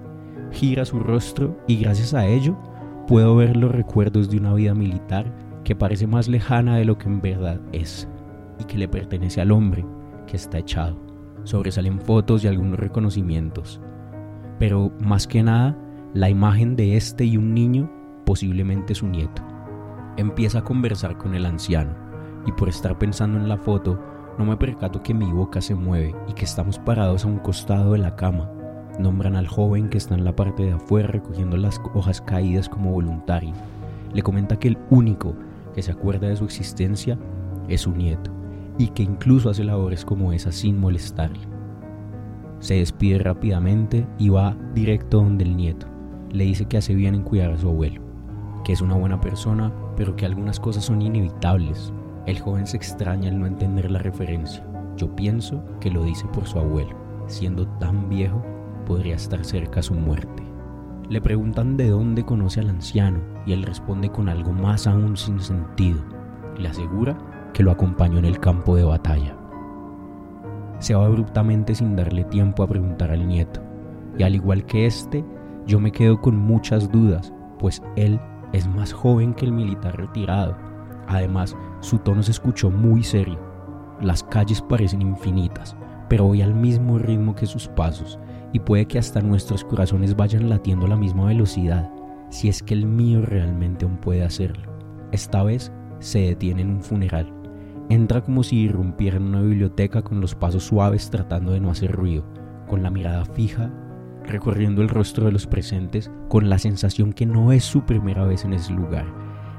Gira 0.52 0.86
su 0.86 1.00
rostro 1.00 1.58
y 1.68 1.78
gracias 1.78 2.14
a 2.14 2.26
ello 2.28 2.56
puedo 3.08 3.36
ver 3.36 3.58
los 3.58 3.72
recuerdos 3.72 4.30
de 4.30 4.38
una 4.38 4.54
vida 4.54 4.74
militar 4.74 5.32
que 5.64 5.76
parece 5.76 6.08
más 6.08 6.28
lejana 6.28 6.78
de 6.78 6.86
lo 6.86 6.98
que 6.98 7.10
en 7.10 7.22
verdad 7.22 7.60
es 7.72 8.08
y 8.60 8.66
que 8.66 8.78
le 8.78 8.88
pertenece 8.88 9.42
al 9.42 9.52
hombre 9.52 9.86
que 10.28 10.38
está 10.38 10.60
echado. 10.60 10.98
Sobresalen 11.44 12.00
fotos 12.00 12.44
y 12.44 12.48
algunos 12.48 12.80
reconocimientos, 12.80 13.82
pero 14.60 14.92
más 15.00 15.28
que 15.28 15.44
nada 15.44 15.78
la 16.14 16.30
imagen 16.30 16.76
de 16.76 16.96
este 16.96 17.26
y 17.26 17.38
un 17.38 17.54
niño, 17.54 17.92
posiblemente 18.26 18.96
su 18.96 19.08
nieto. 19.08 19.42
Empieza 20.16 20.60
a 20.60 20.64
conversar 20.64 21.18
con 21.18 21.34
el 21.34 21.46
anciano 21.46 21.96
y 22.46 22.52
por 22.52 22.70
estar 22.70 22.98
pensando 22.98 23.40
en 23.40 23.50
la 23.50 23.58
foto 23.58 24.00
no 24.38 24.46
me 24.46 24.58
percato 24.58 25.02
que 25.04 25.14
mi 25.14 25.32
boca 25.32 25.62
se 25.62 25.76
mueve 25.76 26.16
y 26.28 26.34
que 26.34 26.46
estamos 26.46 26.80
parados 26.80 27.26
a 27.26 27.28
un 27.28 27.40
costado 27.40 27.94
de 27.94 28.00
la 28.00 28.16
cama. 28.16 28.50
Nombran 29.00 29.36
al 29.36 29.48
joven 29.48 29.90
que 29.90 29.98
está 29.98 30.14
en 30.14 30.24
la 30.24 30.36
parte 30.36 30.64
de 30.64 30.74
afuera 30.74 31.08
recogiendo 31.08 31.58
las 31.58 31.82
hojas 31.94 32.22
caídas 32.22 32.70
como 32.70 32.92
voluntario. 32.92 33.54
Le 34.14 34.22
comenta 34.22 34.58
que 34.58 34.68
el 34.68 34.78
único 34.90 35.34
que 35.74 35.82
se 35.82 35.92
acuerda 35.92 36.28
de 36.28 36.36
su 36.36 36.46
existencia 36.46 37.18
es 37.68 37.82
su 37.82 37.92
nieto 37.92 38.32
y 38.78 38.88
que 38.90 39.04
incluso 39.04 39.50
hace 39.50 39.64
labores 39.64 40.06
como 40.06 40.32
esa 40.34 40.52
sin 40.52 40.80
molestarle. 40.80 41.40
Se 42.60 42.76
despide 42.76 43.20
rápidamente 43.20 44.08
y 44.18 44.30
va 44.30 44.56
directo 44.74 45.18
donde 45.18 45.44
el 45.44 45.58
nieto. 45.58 45.88
Le 46.32 46.46
dice 46.46 46.66
que 46.66 46.78
hace 46.78 46.96
bien 46.96 47.16
en 47.16 47.24
cuidar 47.24 47.52
a 47.52 47.58
su 47.58 47.68
abuelo, 47.68 48.02
que 48.64 48.74
es 48.74 48.82
una 48.82 48.96
buena 48.96 49.20
persona, 49.20 49.72
pero 49.98 50.16
que 50.16 50.26
algunas 50.26 50.60
cosas 50.60 50.86
son 50.86 51.02
inevitables. 51.02 51.92
El 52.26 52.40
joven 52.40 52.66
se 52.66 52.78
extraña 52.78 53.30
al 53.30 53.40
no 53.40 53.48
entender 53.48 53.92
la 53.92 54.00
referencia. 54.00 54.66
Yo 54.98 55.14
pienso 55.16 55.64
que 55.82 55.92
lo 55.92 56.04
dice 56.04 56.26
por 56.28 56.48
su 56.48 56.58
abuelo. 56.58 56.96
Siendo 57.28 57.68
tan 57.80 58.10
viejo, 58.10 58.42
podría 58.84 59.16
estar 59.16 59.44
cerca 59.44 59.82
su 59.82 59.94
muerte. 59.94 60.44
Le 61.10 61.22
preguntan 61.22 61.78
de 61.78 61.90
dónde 61.90 62.24
conoce 62.24 62.60
al 62.60 62.70
anciano 62.70 63.20
y 63.46 63.54
él 63.54 63.64
responde 63.64 64.10
con 64.10 64.30
algo 64.30 64.52
más 64.52 64.88
aún 64.88 65.18
sin 65.18 65.40
sentido. 65.40 66.02
Le 66.58 66.70
asegura 66.70 67.18
que 67.54 67.64
lo 67.64 67.72
acompañó 67.72 68.20
en 68.20 68.26
el 68.26 68.40
campo 68.40 68.76
de 68.76 68.84
batalla. 68.84 69.36
Se 70.80 70.96
va 70.96 71.06
abruptamente 71.06 71.76
sin 71.76 71.96
darle 71.96 72.24
tiempo 72.26 72.64
a 72.64 72.68
preguntar 72.68 73.12
al 73.12 73.28
nieto, 73.28 73.62
y 74.18 74.24
al 74.24 74.36
igual 74.36 74.66
que 74.66 74.86
este, 74.86 75.24
yo 75.66 75.80
me 75.80 75.92
quedo 75.92 76.20
con 76.20 76.38
muchas 76.38 76.92
dudas, 76.92 77.34
pues 77.60 77.82
él 77.96 78.20
es 78.52 78.68
más 78.68 78.92
joven 78.92 79.34
que 79.34 79.46
el 79.46 79.52
militar 79.52 79.96
retirado. 79.98 80.58
Además, 81.08 81.56
su 81.80 82.00
tono 82.00 82.24
se 82.24 82.32
escuchó 82.32 82.70
muy 82.70 83.04
serio. 83.04 83.40
Las 84.02 84.24
calles 84.24 84.62
parecen 84.62 85.02
infinitas, 85.02 85.76
pero 86.10 86.26
voy 86.26 86.42
al 86.42 86.54
mismo 86.54 86.98
ritmo 86.98 87.36
que 87.36 87.46
sus 87.46 87.68
pasos, 87.68 88.20
y 88.54 88.60
puede 88.60 88.86
que 88.86 89.00
hasta 89.00 89.22
nuestros 89.22 89.66
corazones 89.66 90.16
vayan 90.16 90.48
latiendo 90.48 90.86
a 90.86 90.90
la 90.90 90.96
misma 90.96 91.26
velocidad, 91.26 91.92
si 92.30 92.48
es 92.48 92.64
que 92.64 92.74
el 92.74 92.86
mío 92.86 93.22
realmente 93.22 93.84
aún 93.84 93.98
puede 93.98 94.24
hacerlo. 94.24 94.72
Esta 95.12 95.44
vez 95.44 95.74
se 96.00 96.20
detiene 96.20 96.62
en 96.62 96.70
un 96.70 96.82
funeral 96.82 97.44
Entra 97.90 98.22
como 98.22 98.44
si 98.44 98.58
irrumpiera 98.62 99.18
en 99.18 99.24
una 99.24 99.42
biblioteca 99.42 100.02
con 100.02 100.22
los 100.22 100.36
pasos 100.36 100.64
suaves 100.64 101.10
tratando 101.10 101.52
de 101.52 101.60
no 101.60 101.70
hacer 101.70 101.92
ruido, 101.92 102.26
con 102.68 102.82
la 102.82 102.90
mirada 102.90 103.26
fija, 103.26 103.72
recorriendo 104.24 104.82
el 104.82 104.90
rostro 104.90 105.26
de 105.26 105.34
los 105.34 105.48
presentes 105.48 106.10
con 106.30 106.50
la 106.50 106.58
sensación 106.60 107.12
que 107.12 107.26
no 107.26 107.52
es 107.52 107.64
su 107.64 107.84
primera 107.84 108.24
vez 108.24 108.46
en 108.46 108.54
ese 108.54 108.74
lugar. 108.74 109.06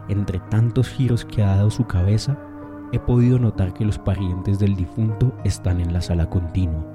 Entre 0.08 0.40
tantos 0.50 0.88
giros 0.88 1.24
que 1.24 1.42
ha 1.42 1.56
dado 1.56 1.70
su 1.70 1.86
cabeza, 1.86 2.38
he 2.92 2.98
podido 2.98 3.38
notar 3.38 3.74
que 3.74 3.84
los 3.84 3.98
parientes 3.98 4.58
del 4.58 4.74
difunto 4.74 5.34
están 5.44 5.80
en 5.80 5.92
la 5.92 6.00
sala 6.00 6.28
continua. 6.30 6.93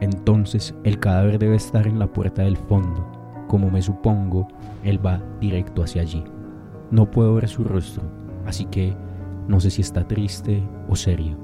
Entonces 0.00 0.74
el 0.84 0.98
cadáver 0.98 1.38
debe 1.38 1.56
estar 1.56 1.86
en 1.86 1.98
la 1.98 2.06
puerta 2.06 2.42
del 2.42 2.56
fondo. 2.56 3.06
Como 3.48 3.70
me 3.70 3.82
supongo, 3.82 4.48
él 4.84 5.04
va 5.04 5.22
directo 5.40 5.82
hacia 5.82 6.02
allí. 6.02 6.24
No 6.90 7.10
puedo 7.10 7.34
ver 7.34 7.48
su 7.48 7.64
rostro, 7.64 8.02
así 8.44 8.66
que 8.66 8.96
no 9.48 9.60
sé 9.60 9.70
si 9.70 9.82
está 9.82 10.06
triste 10.06 10.62
o 10.88 10.96
serio. 10.96 11.36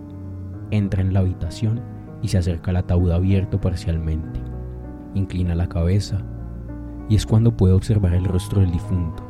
Entra 0.71 1.03
en 1.03 1.13
la 1.13 1.21
habitación 1.21 1.81
y 2.21 2.29
se 2.29 2.39
acerca 2.39 2.71
al 2.71 2.79
ataúd 2.79 3.11
abierto 3.11 3.61
parcialmente. 3.61 4.41
Inclina 5.15 5.55
la 5.55 5.69
cabeza 5.69 6.19
y 7.09 7.17
es 7.17 7.27
cuando 7.27 7.57
puede 7.57 7.75
observar 7.75 8.15
el 8.15 8.25
rostro 8.25 8.61
del 8.61 8.73
difunto. 8.73 9.23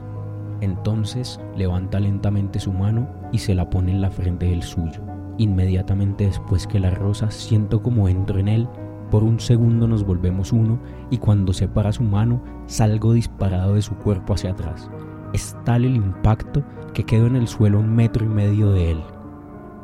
Entonces 0.61 1.41
levanta 1.57 1.99
lentamente 1.99 2.61
su 2.61 2.73
mano 2.73 3.09
y 3.33 3.39
se 3.39 3.55
la 3.55 3.69
pone 3.69 3.91
en 3.91 4.01
la 4.01 4.11
frente 4.11 4.47
del 4.47 4.63
suyo. 4.63 5.03
Inmediatamente 5.39 6.27
después 6.27 6.67
que 6.67 6.79
la 6.79 6.91
rosa 6.91 7.31
siento 7.31 7.83
como 7.83 8.09
entro 8.09 8.39
en 8.39 8.49
él, 8.49 8.69
por 9.13 9.25
un 9.25 9.39
segundo 9.41 9.87
nos 9.87 10.07
volvemos 10.07 10.55
uno 10.55 10.79
y 11.11 11.19
cuando 11.19 11.53
separa 11.53 11.93
su 11.93 12.03
mano 12.03 12.43
salgo 12.65 13.13
disparado 13.13 13.75
de 13.75 13.83
su 13.83 13.95
cuerpo 13.97 14.33
hacia 14.33 14.53
atrás. 14.53 14.89
Es 15.35 15.55
tal 15.67 15.85
el 15.85 15.97
impacto 15.97 16.63
que 16.95 17.05
quedo 17.05 17.27
en 17.27 17.37
el 17.37 17.47
suelo 17.47 17.79
un 17.79 17.95
metro 17.95 18.25
y 18.25 18.29
medio 18.31 18.73
de 18.73 18.93
él. 18.93 19.03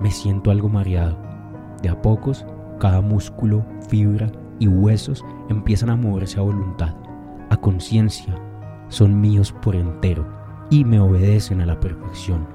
Me 0.00 0.10
siento 0.10 0.50
algo 0.50 0.70
mareado. 0.70 1.18
De 1.82 1.90
a 1.90 2.00
pocos, 2.00 2.46
cada 2.80 3.02
músculo, 3.02 3.66
fibra 3.90 4.32
y 4.60 4.66
huesos 4.66 5.22
empiezan 5.50 5.90
a 5.90 5.96
moverse 5.96 6.40
a 6.40 6.44
voluntad, 6.44 6.96
a 7.50 7.56
conciencia. 7.58 8.34
Son 8.88 9.20
míos 9.20 9.54
por 9.60 9.76
entero 9.76 10.26
y 10.70 10.86
me 10.86 11.00
obedecen 11.00 11.60
a 11.60 11.66
la 11.66 11.78
perfección. 11.78 12.48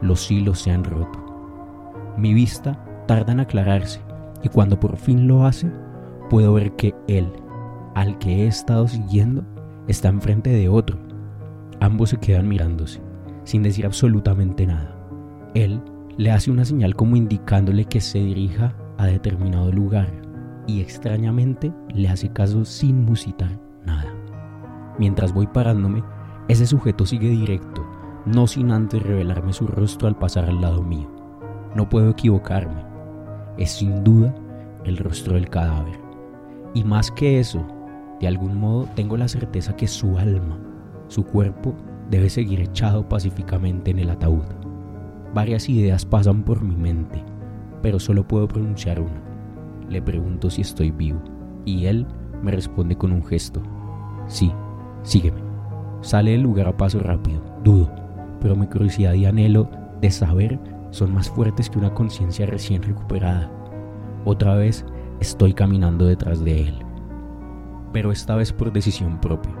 Los 0.00 0.30
hilos 0.30 0.60
se 0.60 0.70
han 0.70 0.84
roto. 0.84 2.14
Mi 2.16 2.32
vista 2.32 2.82
tarda 3.06 3.32
en 3.32 3.40
aclararse 3.40 4.00
y 4.42 4.48
cuando 4.48 4.78
por 4.78 4.96
fin 4.96 5.26
lo 5.26 5.46
hace, 5.46 5.70
puedo 6.30 6.54
ver 6.54 6.72
que 6.76 6.94
él, 7.08 7.32
al 7.94 8.18
que 8.18 8.44
he 8.44 8.46
estado 8.46 8.88
siguiendo, 8.88 9.44
está 9.88 10.08
enfrente 10.08 10.50
de 10.50 10.68
otro. 10.68 10.98
Ambos 11.80 12.10
se 12.10 12.18
quedan 12.18 12.48
mirándose 12.48 13.00
sin 13.44 13.62
decir 13.62 13.86
absolutamente 13.86 14.66
nada. 14.66 14.94
Él 15.54 15.82
le 16.16 16.30
hace 16.30 16.50
una 16.50 16.64
señal 16.64 16.94
como 16.94 17.16
indicándole 17.16 17.84
que 17.84 18.00
se 18.00 18.18
dirija 18.18 18.74
a 18.98 19.06
determinado 19.06 19.72
lugar 19.72 20.08
y 20.66 20.80
extrañamente 20.80 21.72
le 21.92 22.08
hace 22.08 22.32
caso 22.32 22.64
sin 22.64 23.04
musitar 23.04 23.58
nada. 23.84 24.14
Mientras 24.98 25.32
voy 25.32 25.46
parándome, 25.46 26.04
ese 26.48 26.66
sujeto 26.66 27.06
sigue 27.06 27.28
directo, 27.28 27.84
no 28.26 28.46
sin 28.46 28.70
antes 28.70 29.02
revelarme 29.02 29.52
su 29.52 29.66
rostro 29.66 30.08
al 30.08 30.18
pasar 30.18 30.44
al 30.44 30.60
lado 30.60 30.82
mío. 30.82 31.10
No 31.74 31.88
puedo 31.88 32.10
equivocarme. 32.10 32.91
Es 33.58 33.70
sin 33.72 34.02
duda 34.02 34.34
el 34.84 34.96
rostro 34.96 35.34
del 35.34 35.48
cadáver. 35.48 35.98
Y 36.74 36.84
más 36.84 37.10
que 37.10 37.38
eso, 37.38 37.64
de 38.20 38.28
algún 38.28 38.56
modo 38.56 38.88
tengo 38.94 39.16
la 39.16 39.28
certeza 39.28 39.76
que 39.76 39.86
su 39.86 40.16
alma, 40.18 40.58
su 41.08 41.24
cuerpo, 41.24 41.74
debe 42.10 42.30
seguir 42.30 42.60
echado 42.60 43.08
pacíficamente 43.08 43.90
en 43.90 43.98
el 43.98 44.10
ataúd. 44.10 44.44
Varias 45.34 45.68
ideas 45.68 46.04
pasan 46.04 46.42
por 46.42 46.62
mi 46.62 46.76
mente, 46.76 47.22
pero 47.82 47.98
solo 47.98 48.26
puedo 48.26 48.48
pronunciar 48.48 49.00
una. 49.00 49.22
Le 49.88 50.00
pregunto 50.02 50.50
si 50.50 50.62
estoy 50.62 50.90
vivo, 50.90 51.20
y 51.64 51.86
él 51.86 52.06
me 52.42 52.52
responde 52.52 52.96
con 52.96 53.12
un 53.12 53.24
gesto. 53.24 53.62
Sí, 54.26 54.52
sígueme. 55.02 55.40
Sale 56.00 56.32
del 56.32 56.42
lugar 56.42 56.68
a 56.68 56.76
paso 56.76 57.00
rápido, 57.00 57.40
dudo, 57.62 57.90
pero 58.40 58.56
mi 58.56 58.66
curiosidad 58.66 59.14
y 59.14 59.26
anhelo 59.26 59.68
de 60.00 60.10
saber 60.10 60.58
son 60.92 61.12
más 61.12 61.28
fuertes 61.28 61.68
que 61.68 61.78
una 61.78 61.92
conciencia 61.92 62.46
recién 62.46 62.82
recuperada. 62.82 63.50
Otra 64.24 64.54
vez 64.54 64.86
estoy 65.18 65.54
caminando 65.54 66.06
detrás 66.06 66.44
de 66.44 66.68
él. 66.68 66.78
Pero 67.92 68.12
esta 68.12 68.36
vez 68.36 68.52
por 68.52 68.72
decisión 68.72 69.20
propia, 69.20 69.52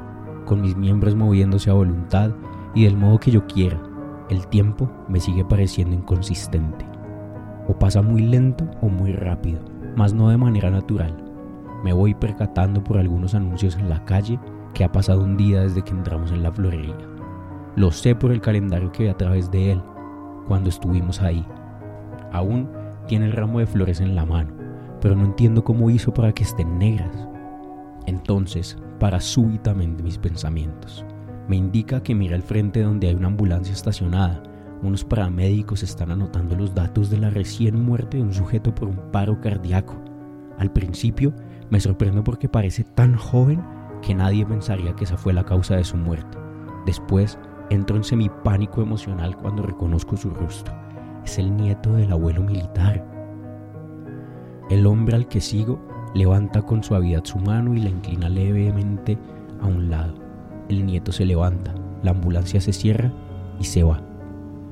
con 0.46 0.60
mis 0.60 0.76
miembros 0.76 1.16
moviéndose 1.16 1.70
a 1.70 1.74
voluntad 1.74 2.30
y 2.74 2.84
del 2.84 2.96
modo 2.96 3.18
que 3.18 3.30
yo 3.30 3.46
quiera. 3.46 3.80
El 4.28 4.46
tiempo 4.46 4.90
me 5.08 5.20
sigue 5.20 5.44
pareciendo 5.44 5.96
inconsistente. 5.96 6.86
O 7.66 7.78
pasa 7.78 8.02
muy 8.02 8.22
lento 8.22 8.70
o 8.80 8.88
muy 8.88 9.12
rápido, 9.12 9.60
mas 9.96 10.14
no 10.14 10.28
de 10.28 10.36
manera 10.36 10.70
natural. 10.70 11.16
Me 11.82 11.92
voy 11.92 12.14
percatando 12.14 12.84
por 12.84 12.98
algunos 12.98 13.34
anuncios 13.34 13.76
en 13.76 13.88
la 13.88 14.04
calle 14.04 14.38
que 14.74 14.84
ha 14.84 14.92
pasado 14.92 15.22
un 15.22 15.36
día 15.36 15.62
desde 15.62 15.82
que 15.82 15.90
entramos 15.90 16.30
en 16.30 16.42
la 16.42 16.52
florería. 16.52 16.96
Lo 17.74 17.90
sé 17.90 18.14
por 18.14 18.32
el 18.32 18.40
calendario 18.40 18.92
que 18.92 19.04
ve 19.04 19.10
a 19.10 19.16
través 19.16 19.50
de 19.50 19.72
él, 19.72 19.82
cuando 20.46 20.68
estuvimos 20.68 21.20
ahí. 21.20 21.44
Aún 22.32 22.68
tiene 23.06 23.26
el 23.26 23.32
ramo 23.32 23.58
de 23.58 23.66
flores 23.66 24.00
en 24.00 24.14
la 24.14 24.24
mano, 24.24 24.52
pero 25.00 25.14
no 25.16 25.24
entiendo 25.24 25.64
cómo 25.64 25.90
hizo 25.90 26.12
para 26.14 26.32
que 26.32 26.44
estén 26.44 26.78
negras. 26.78 27.28
Entonces, 28.06 28.78
para 28.98 29.20
súbitamente 29.20 30.02
mis 30.02 30.18
pensamientos. 30.18 31.04
Me 31.48 31.56
indica 31.56 32.02
que 32.02 32.14
mira 32.14 32.36
al 32.36 32.42
frente 32.42 32.82
donde 32.82 33.08
hay 33.08 33.14
una 33.14 33.28
ambulancia 33.28 33.72
estacionada. 33.72 34.42
Unos 34.82 35.04
paramédicos 35.04 35.82
están 35.82 36.10
anotando 36.10 36.56
los 36.56 36.74
datos 36.74 37.10
de 37.10 37.18
la 37.18 37.30
recién 37.30 37.84
muerte 37.84 38.16
de 38.16 38.22
un 38.22 38.32
sujeto 38.32 38.74
por 38.74 38.88
un 38.88 38.96
paro 39.10 39.40
cardíaco. 39.40 39.94
Al 40.58 40.72
principio 40.72 41.32
me 41.70 41.80
sorprendo 41.80 42.22
porque 42.22 42.48
parece 42.48 42.84
tan 42.84 43.16
joven 43.16 43.62
que 44.02 44.14
nadie 44.14 44.44
pensaría 44.46 44.94
que 44.94 45.04
esa 45.04 45.16
fue 45.16 45.32
la 45.32 45.44
causa 45.44 45.76
de 45.76 45.84
su 45.84 45.96
muerte. 45.96 46.38
Después 46.86 47.38
entro 47.72 47.96
en 47.96 48.04
semipánico 48.04 48.82
emocional 48.82 49.36
cuando 49.36 49.62
reconozco 49.62 50.16
su 50.16 50.30
rostro. 50.30 50.74
Es 51.24 51.38
el 51.38 51.56
nieto 51.56 51.94
del 51.94 52.12
abuelo 52.12 52.42
militar. 52.42 53.04
El 54.68 54.86
hombre 54.86 55.16
al 55.16 55.26
que 55.26 55.40
sigo 55.40 55.80
levanta 56.14 56.62
con 56.62 56.82
suavidad 56.82 57.24
su 57.24 57.38
mano 57.38 57.74
y 57.74 57.80
la 57.80 57.88
inclina 57.88 58.28
levemente 58.28 59.18
a 59.60 59.66
un 59.66 59.90
lado. 59.90 60.14
El 60.68 60.84
nieto 60.84 61.12
se 61.12 61.24
levanta, 61.24 61.74
la 62.02 62.10
ambulancia 62.10 62.60
se 62.60 62.72
cierra 62.72 63.10
y 63.58 63.64
se 63.64 63.82
va. 63.82 64.02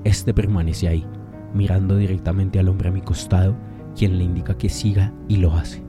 Este 0.04 0.34
permanece 0.34 0.88
ahí, 0.88 1.06
mirando 1.54 1.96
directamente 1.96 2.58
al 2.58 2.68
hombre 2.68 2.90
a 2.90 2.92
mi 2.92 3.00
costado, 3.00 3.54
quien 3.96 4.18
le 4.18 4.24
indica 4.24 4.56
que 4.56 4.68
siga 4.68 5.12
y 5.28 5.36
lo 5.36 5.52
hace. 5.52 5.82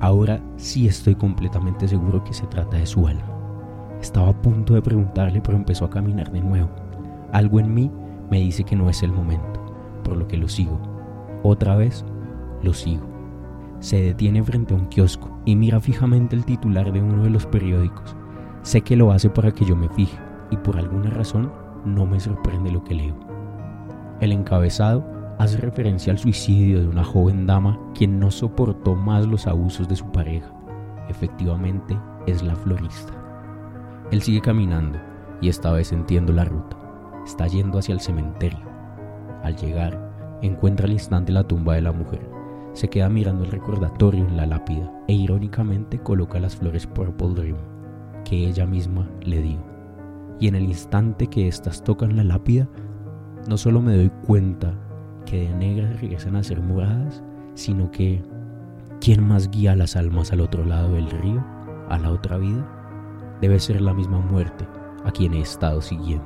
Ahora 0.00 0.40
sí 0.56 0.86
estoy 0.88 1.14
completamente 1.14 1.86
seguro 1.86 2.24
que 2.24 2.34
se 2.34 2.46
trata 2.46 2.76
de 2.76 2.86
su 2.86 3.06
alma. 3.06 3.33
Estaba 4.04 4.28
a 4.28 4.42
punto 4.42 4.74
de 4.74 4.82
preguntarle, 4.82 5.40
pero 5.40 5.56
empezó 5.56 5.86
a 5.86 5.90
caminar 5.90 6.30
de 6.30 6.42
nuevo. 6.42 6.68
Algo 7.32 7.58
en 7.58 7.72
mí 7.72 7.90
me 8.30 8.38
dice 8.38 8.62
que 8.62 8.76
no 8.76 8.90
es 8.90 9.02
el 9.02 9.10
momento, 9.10 9.64
por 10.04 10.18
lo 10.18 10.28
que 10.28 10.36
lo 10.36 10.46
sigo. 10.46 10.78
Otra 11.42 11.74
vez, 11.74 12.04
lo 12.62 12.74
sigo. 12.74 13.02
Se 13.78 14.02
detiene 14.02 14.42
frente 14.42 14.74
a 14.74 14.76
un 14.76 14.88
kiosco 14.88 15.34
y 15.46 15.56
mira 15.56 15.80
fijamente 15.80 16.36
el 16.36 16.44
titular 16.44 16.92
de 16.92 17.00
uno 17.00 17.22
de 17.22 17.30
los 17.30 17.46
periódicos. 17.46 18.14
Sé 18.60 18.82
que 18.82 18.94
lo 18.94 19.10
hace 19.10 19.30
para 19.30 19.52
que 19.52 19.64
yo 19.64 19.74
me 19.74 19.88
fije 19.88 20.18
y 20.50 20.58
por 20.58 20.76
alguna 20.76 21.08
razón 21.08 21.50
no 21.86 22.04
me 22.04 22.20
sorprende 22.20 22.70
lo 22.70 22.84
que 22.84 22.96
leo. 22.96 23.16
El 24.20 24.32
encabezado 24.32 25.02
hace 25.38 25.56
referencia 25.56 26.12
al 26.12 26.18
suicidio 26.18 26.82
de 26.82 26.88
una 26.88 27.04
joven 27.04 27.46
dama 27.46 27.80
quien 27.94 28.20
no 28.20 28.30
soportó 28.30 28.96
más 28.96 29.26
los 29.26 29.46
abusos 29.46 29.88
de 29.88 29.96
su 29.96 30.12
pareja. 30.12 30.52
Efectivamente, 31.08 31.98
es 32.26 32.42
la 32.42 32.54
florista. 32.54 33.23
Él 34.10 34.22
sigue 34.22 34.40
caminando 34.40 34.98
y 35.40 35.48
esta 35.48 35.72
vez 35.72 35.92
entiendo 35.92 36.32
la 36.32 36.44
ruta. 36.44 36.76
Está 37.24 37.46
yendo 37.46 37.78
hacia 37.78 37.94
el 37.94 38.00
cementerio. 38.00 38.60
Al 39.42 39.56
llegar, 39.56 40.38
encuentra 40.42 40.86
al 40.86 40.92
instante 40.92 41.32
la 41.32 41.44
tumba 41.44 41.74
de 41.74 41.82
la 41.82 41.92
mujer. 41.92 42.28
Se 42.74 42.88
queda 42.88 43.08
mirando 43.08 43.44
el 43.44 43.50
recordatorio 43.50 44.26
en 44.26 44.36
la 44.36 44.46
lápida 44.46 44.92
e 45.08 45.12
irónicamente 45.12 45.98
coloca 45.98 46.40
las 46.40 46.56
flores 46.56 46.86
Purple 46.86 47.34
Dream 47.34 47.56
que 48.24 48.48
ella 48.48 48.66
misma 48.66 49.08
le 49.22 49.42
dio. 49.42 49.58
Y 50.40 50.48
en 50.48 50.56
el 50.56 50.64
instante 50.64 51.28
que 51.28 51.46
éstas 51.46 51.84
tocan 51.84 52.16
la 52.16 52.24
lápida, 52.24 52.68
no 53.48 53.56
solo 53.56 53.80
me 53.80 53.96
doy 53.96 54.10
cuenta 54.26 54.74
que 55.26 55.48
de 55.48 55.54
negras 55.54 56.00
regresan 56.00 56.36
a 56.36 56.42
ser 56.42 56.60
moradas, 56.60 57.22
sino 57.54 57.90
que 57.90 58.22
¿quién 59.00 59.26
más 59.26 59.50
guía 59.50 59.76
las 59.76 59.96
almas 59.96 60.32
al 60.32 60.40
otro 60.40 60.64
lado 60.64 60.94
del 60.94 61.10
río, 61.10 61.44
a 61.88 61.98
la 61.98 62.10
otra 62.10 62.38
vida? 62.38 62.66
Debe 63.44 63.60
ser 63.60 63.82
la 63.82 63.92
misma 63.92 64.20
muerte 64.20 64.66
a 65.04 65.10
quien 65.10 65.34
he 65.34 65.40
estado 65.42 65.82
siguiendo. 65.82 66.24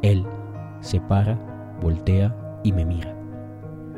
Él 0.00 0.24
se 0.80 0.98
para, 0.98 1.38
voltea 1.82 2.34
y 2.64 2.72
me 2.72 2.86
mira. 2.86 3.14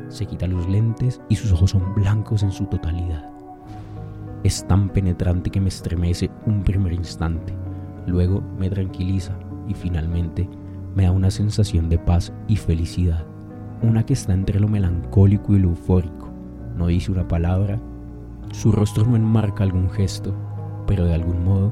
Se 0.09 0.25
quita 0.25 0.45
los 0.45 0.67
lentes 0.67 1.21
y 1.29 1.37
sus 1.37 1.53
ojos 1.53 1.71
son 1.71 1.95
blancos 1.95 2.43
en 2.43 2.51
su 2.51 2.65
totalidad. 2.65 3.31
Es 4.43 4.67
tan 4.67 4.89
penetrante 4.89 5.49
que 5.49 5.61
me 5.61 5.69
estremece 5.69 6.29
un 6.45 6.61
primer 6.61 6.91
instante, 6.91 7.53
luego 8.05 8.43
me 8.57 8.69
tranquiliza 8.69 9.39
y 9.69 9.73
finalmente 9.73 10.49
me 10.95 11.05
da 11.05 11.13
una 11.13 11.31
sensación 11.31 11.87
de 11.87 11.99
paz 11.99 12.33
y 12.49 12.57
felicidad, 12.57 13.25
una 13.81 14.05
que 14.05 14.11
está 14.11 14.33
entre 14.33 14.59
lo 14.59 14.67
melancólico 14.67 15.55
y 15.55 15.59
lo 15.59 15.69
eufórico. 15.69 16.29
No 16.75 16.87
dice 16.87 17.13
una 17.13 17.29
palabra, 17.29 17.79
su 18.51 18.73
rostro 18.73 19.05
no 19.05 19.15
enmarca 19.15 19.63
algún 19.63 19.89
gesto, 19.89 20.35
pero 20.85 21.05
de 21.05 21.13
algún 21.13 21.45
modo 21.45 21.71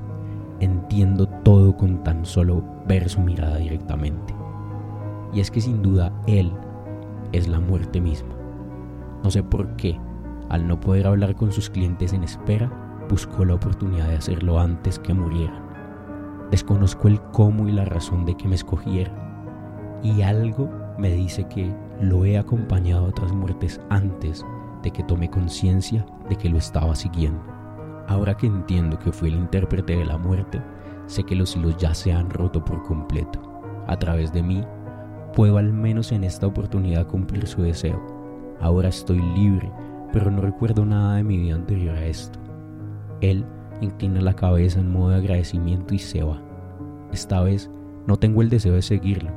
entiendo 0.60 1.28
todo 1.28 1.76
con 1.76 2.04
tan 2.04 2.26
solo 2.26 2.64
ver 2.88 3.10
su 3.10 3.22
mirada 3.22 3.58
directamente. 3.58 4.36
Y 5.34 5.40
es 5.40 5.52
que 5.52 5.62
sin 5.62 5.82
duda 5.82 6.12
él 6.26 6.52
es 7.32 7.48
la 7.48 7.60
muerte 7.60 8.02
misma. 8.02 8.36
No 9.24 9.32
sé 9.32 9.44
por 9.44 9.76
qué, 9.76 10.00
al 10.50 10.68
no 10.68 10.80
poder 10.80 11.08
hablar 11.08 11.36
con 11.36 11.52
sus 11.52 11.70
clientes 11.70 12.14
en 12.14 12.24
espera, 12.24 12.72
buscó 13.10 13.46
la 13.46 13.56
oportunidad 13.56 14.08
de 14.08 14.16
hacerlo 14.16 14.60
antes 14.60 15.00
que 15.00 15.14
murieran. 15.14 15.68
Desconozco 16.52 17.08
el 17.08 17.22
cómo 17.22 17.68
y 17.68 17.72
la 17.72 17.86
razón 17.86 18.26
de 18.26 18.36
que 18.36 18.48
me 18.48 18.56
escogiera. 18.56 19.12
Y 20.04 20.22
algo 20.22 20.70
me 20.98 21.12
dice 21.12 21.46
que 21.48 21.74
lo 22.02 22.24
he 22.26 22.38
acompañado 22.38 23.06
a 23.06 23.10
otras 23.10 23.34
muertes 23.34 23.82
antes 23.90 24.46
de 24.84 24.92
que 24.92 25.04
tome 25.04 25.30
conciencia 25.30 26.06
de 26.30 26.36
que 26.36 26.50
lo 26.50 26.58
estaba 26.58 26.96
siguiendo. 26.96 27.57
Ahora 28.08 28.38
que 28.38 28.48
entiendo 28.48 28.98
que 28.98 29.12
fui 29.12 29.30
el 29.30 29.36
intérprete 29.36 29.98
de 29.98 30.06
la 30.06 30.18
muerte, 30.18 30.62
sé 31.08 31.24
que 31.24 31.36
los 31.36 31.56
hilos 31.56 31.78
ya 31.78 31.94
se 31.94 32.14
han 32.14 32.30
roto 32.30 32.64
por 32.64 32.82
completo. 32.84 33.62
A 33.86 34.00
través 34.00 34.32
de 34.32 34.42
mí, 34.42 34.64
puedo 35.34 35.58
al 35.58 35.74
menos 35.74 36.12
en 36.14 36.24
esta 36.24 36.48
oportunidad 36.48 37.08
cumplir 37.08 37.46
su 37.48 37.62
deseo. 37.62 38.02
Ahora 38.62 38.90
estoy 38.90 39.22
libre, 39.36 39.72
pero 40.14 40.32
no 40.32 40.42
recuerdo 40.42 40.86
nada 40.86 41.18
de 41.18 41.24
mi 41.24 41.38
vida 41.38 41.56
anterior 41.56 41.96
a 41.96 42.06
esto. 42.06 42.40
Él 43.20 43.46
inclina 43.82 44.22
la 44.22 44.34
cabeza 44.34 44.80
en 44.80 44.92
modo 44.92 45.10
de 45.10 45.18
agradecimiento 45.18 45.94
y 45.94 46.00
se 46.00 46.24
va. 46.24 46.42
Esta 47.12 47.42
vez 47.42 47.70
no 48.08 48.18
tengo 48.18 48.42
el 48.42 48.50
deseo 48.50 48.74
de 48.74 48.82
seguirlo, 48.82 49.32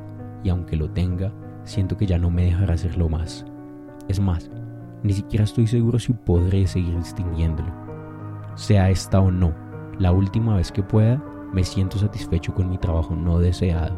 y 0.44 0.48
aunque 0.48 0.76
lo 0.76 0.88
tenga, 0.90 1.32
siento 1.64 1.96
que 1.96 2.06
ya 2.06 2.18
no 2.18 2.30
me 2.30 2.44
dejará 2.44 2.74
hacerlo 2.74 3.08
más. 3.08 3.44
Es 4.08 4.20
más, 4.20 4.48
ni 5.02 5.12
siquiera 5.12 5.44
estoy 5.44 5.66
seguro 5.66 5.98
si 5.98 6.12
podré 6.12 6.66
seguir 6.66 6.96
distinguiéndolo. 6.96 7.89
Sea 8.54 8.90
esta 8.90 9.20
o 9.20 9.30
no, 9.30 9.54
la 9.98 10.12
última 10.12 10.56
vez 10.56 10.72
que 10.72 10.82
pueda, 10.82 11.22
me 11.52 11.64
siento 11.64 11.98
satisfecho 11.98 12.54
con 12.54 12.68
mi 12.68 12.78
trabajo 12.78 13.14
no 13.14 13.38
deseado, 13.38 13.96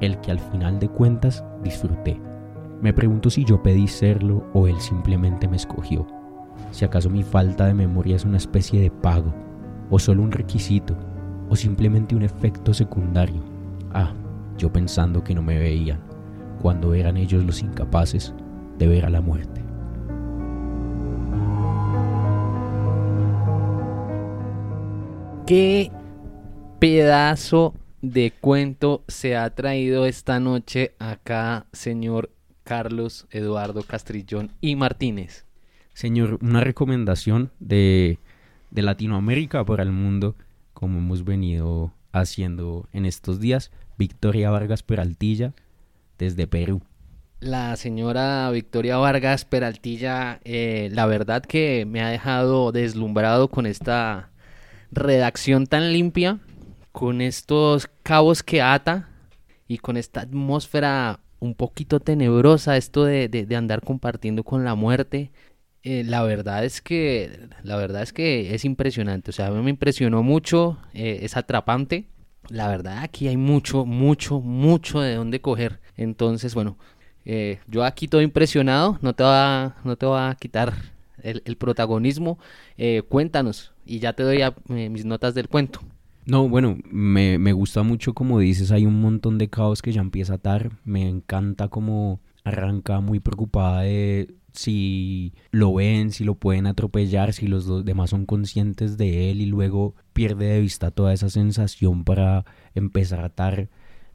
el 0.00 0.20
que 0.20 0.30
al 0.30 0.38
final 0.38 0.78
de 0.78 0.88
cuentas 0.88 1.44
disfruté. 1.62 2.20
Me 2.80 2.92
pregunto 2.92 3.30
si 3.30 3.44
yo 3.44 3.62
pedí 3.62 3.88
serlo 3.88 4.44
o 4.52 4.68
él 4.68 4.78
simplemente 4.80 5.48
me 5.48 5.56
escogió. 5.56 6.06
Si 6.70 6.84
acaso 6.84 7.08
mi 7.10 7.22
falta 7.22 7.66
de 7.66 7.74
memoria 7.74 8.16
es 8.16 8.24
una 8.24 8.36
especie 8.36 8.80
de 8.80 8.90
pago, 8.90 9.32
o 9.90 9.98
solo 9.98 10.22
un 10.22 10.32
requisito, 10.32 10.96
o 11.48 11.56
simplemente 11.56 12.14
un 12.14 12.22
efecto 12.22 12.74
secundario. 12.74 13.42
Ah, 13.92 14.12
yo 14.58 14.72
pensando 14.72 15.24
que 15.24 15.34
no 15.34 15.42
me 15.42 15.58
veían, 15.58 16.00
cuando 16.60 16.94
eran 16.94 17.16
ellos 17.16 17.44
los 17.44 17.62
incapaces 17.62 18.34
de 18.78 18.86
ver 18.86 19.06
a 19.06 19.10
la 19.10 19.20
muerte. 19.20 19.63
¿Qué 25.46 25.92
pedazo 26.78 27.74
de 28.00 28.30
cuento 28.30 29.04
se 29.08 29.36
ha 29.36 29.54
traído 29.54 30.06
esta 30.06 30.40
noche 30.40 30.94
acá, 30.98 31.66
señor 31.70 32.30
Carlos 32.62 33.26
Eduardo 33.30 33.82
Castrillón 33.82 34.50
y 34.62 34.74
Martínez? 34.74 35.44
Señor, 35.92 36.38
una 36.40 36.60
recomendación 36.62 37.50
de, 37.60 38.18
de 38.70 38.82
Latinoamérica 38.82 39.62
para 39.66 39.82
el 39.82 39.92
mundo, 39.92 40.34
como 40.72 41.00
hemos 41.00 41.24
venido 41.24 41.92
haciendo 42.10 42.88
en 42.94 43.04
estos 43.04 43.38
días. 43.38 43.70
Victoria 43.98 44.48
Vargas 44.48 44.82
Peraltilla, 44.82 45.52
desde 46.16 46.46
Perú. 46.46 46.80
La 47.40 47.76
señora 47.76 48.50
Victoria 48.50 48.96
Vargas 48.96 49.44
Peraltilla, 49.44 50.40
eh, 50.44 50.88
la 50.92 51.04
verdad 51.04 51.42
que 51.42 51.84
me 51.86 52.00
ha 52.00 52.08
dejado 52.08 52.72
deslumbrado 52.72 53.48
con 53.48 53.66
esta 53.66 54.30
redacción 54.94 55.66
tan 55.66 55.92
limpia, 55.92 56.38
con 56.94 57.20
estos 57.20 57.90
cabos 58.04 58.44
que 58.44 58.62
ata 58.62 59.08
y 59.66 59.78
con 59.78 59.96
esta 59.96 60.20
atmósfera 60.20 61.18
un 61.40 61.54
poquito 61.54 61.98
tenebrosa, 62.00 62.76
esto 62.76 63.04
de, 63.04 63.28
de, 63.28 63.56
andar 63.56 63.82
compartiendo 63.82 64.44
con 64.44 64.64
la 64.64 64.76
muerte. 64.76 65.32
Eh, 65.82 66.04
la 66.04 66.22
verdad 66.22 66.64
es 66.64 66.80
que 66.80 67.48
la 67.62 67.76
verdad 67.76 68.02
es 68.02 68.12
que 68.12 68.54
es 68.54 68.64
impresionante, 68.64 69.30
o 69.30 69.32
sea, 69.32 69.48
a 69.48 69.50
mí 69.50 69.60
me 69.62 69.70
impresionó 69.70 70.22
mucho, 70.22 70.78
eh, 70.94 71.20
es 71.22 71.36
atrapante. 71.36 72.08
La 72.48 72.68
verdad 72.68 72.98
aquí 73.02 73.26
hay 73.26 73.36
mucho, 73.36 73.84
mucho, 73.84 74.40
mucho 74.40 75.00
de 75.00 75.16
dónde 75.16 75.40
coger. 75.40 75.80
Entonces, 75.96 76.54
bueno, 76.54 76.78
eh, 77.24 77.58
yo 77.66 77.84
aquí 77.84 78.06
todo 78.06 78.22
impresionado, 78.22 78.98
no 79.02 79.14
te 79.14 79.24
va, 79.24 79.76
no 79.84 79.96
te 79.96 80.06
va 80.06 80.30
a 80.30 80.34
quitar 80.36 80.74
el, 81.24 81.56
protagonismo. 81.56 82.38
Eh, 82.76 83.02
cuéntanos 83.08 83.72
y 83.84 83.98
ya 83.98 84.12
te 84.12 84.22
doy 84.22 84.42
eh, 84.42 84.88
mis 84.88 85.04
notas 85.04 85.34
del 85.34 85.48
cuento. 85.48 85.80
No, 86.26 86.48
bueno, 86.48 86.78
me, 86.90 87.38
me 87.38 87.52
gusta 87.52 87.82
mucho 87.82 88.14
como 88.14 88.38
dices, 88.38 88.70
hay 88.70 88.86
un 88.86 89.00
montón 89.00 89.36
de 89.36 89.48
caos 89.48 89.82
que 89.82 89.92
ya 89.92 90.00
empieza 90.00 90.34
a 90.34 90.36
atar. 90.36 90.70
Me 90.84 91.08
encanta 91.08 91.68
como 91.68 92.20
arranca 92.44 93.00
muy 93.00 93.20
preocupada 93.20 93.82
de 93.82 94.34
si 94.52 95.32
lo 95.50 95.74
ven, 95.74 96.12
si 96.12 96.24
lo 96.24 96.36
pueden 96.36 96.66
atropellar, 96.66 97.32
si 97.32 97.46
los 97.46 97.84
demás 97.84 98.10
son 98.10 98.24
conscientes 98.24 98.96
de 98.96 99.30
él 99.30 99.40
y 99.40 99.46
luego 99.46 99.94
pierde 100.12 100.46
de 100.46 100.60
vista 100.60 100.90
toda 100.90 101.12
esa 101.12 101.28
sensación 101.28 102.04
para 102.04 102.44
empezar 102.74 103.20
a 103.20 103.26
atar 103.26 103.68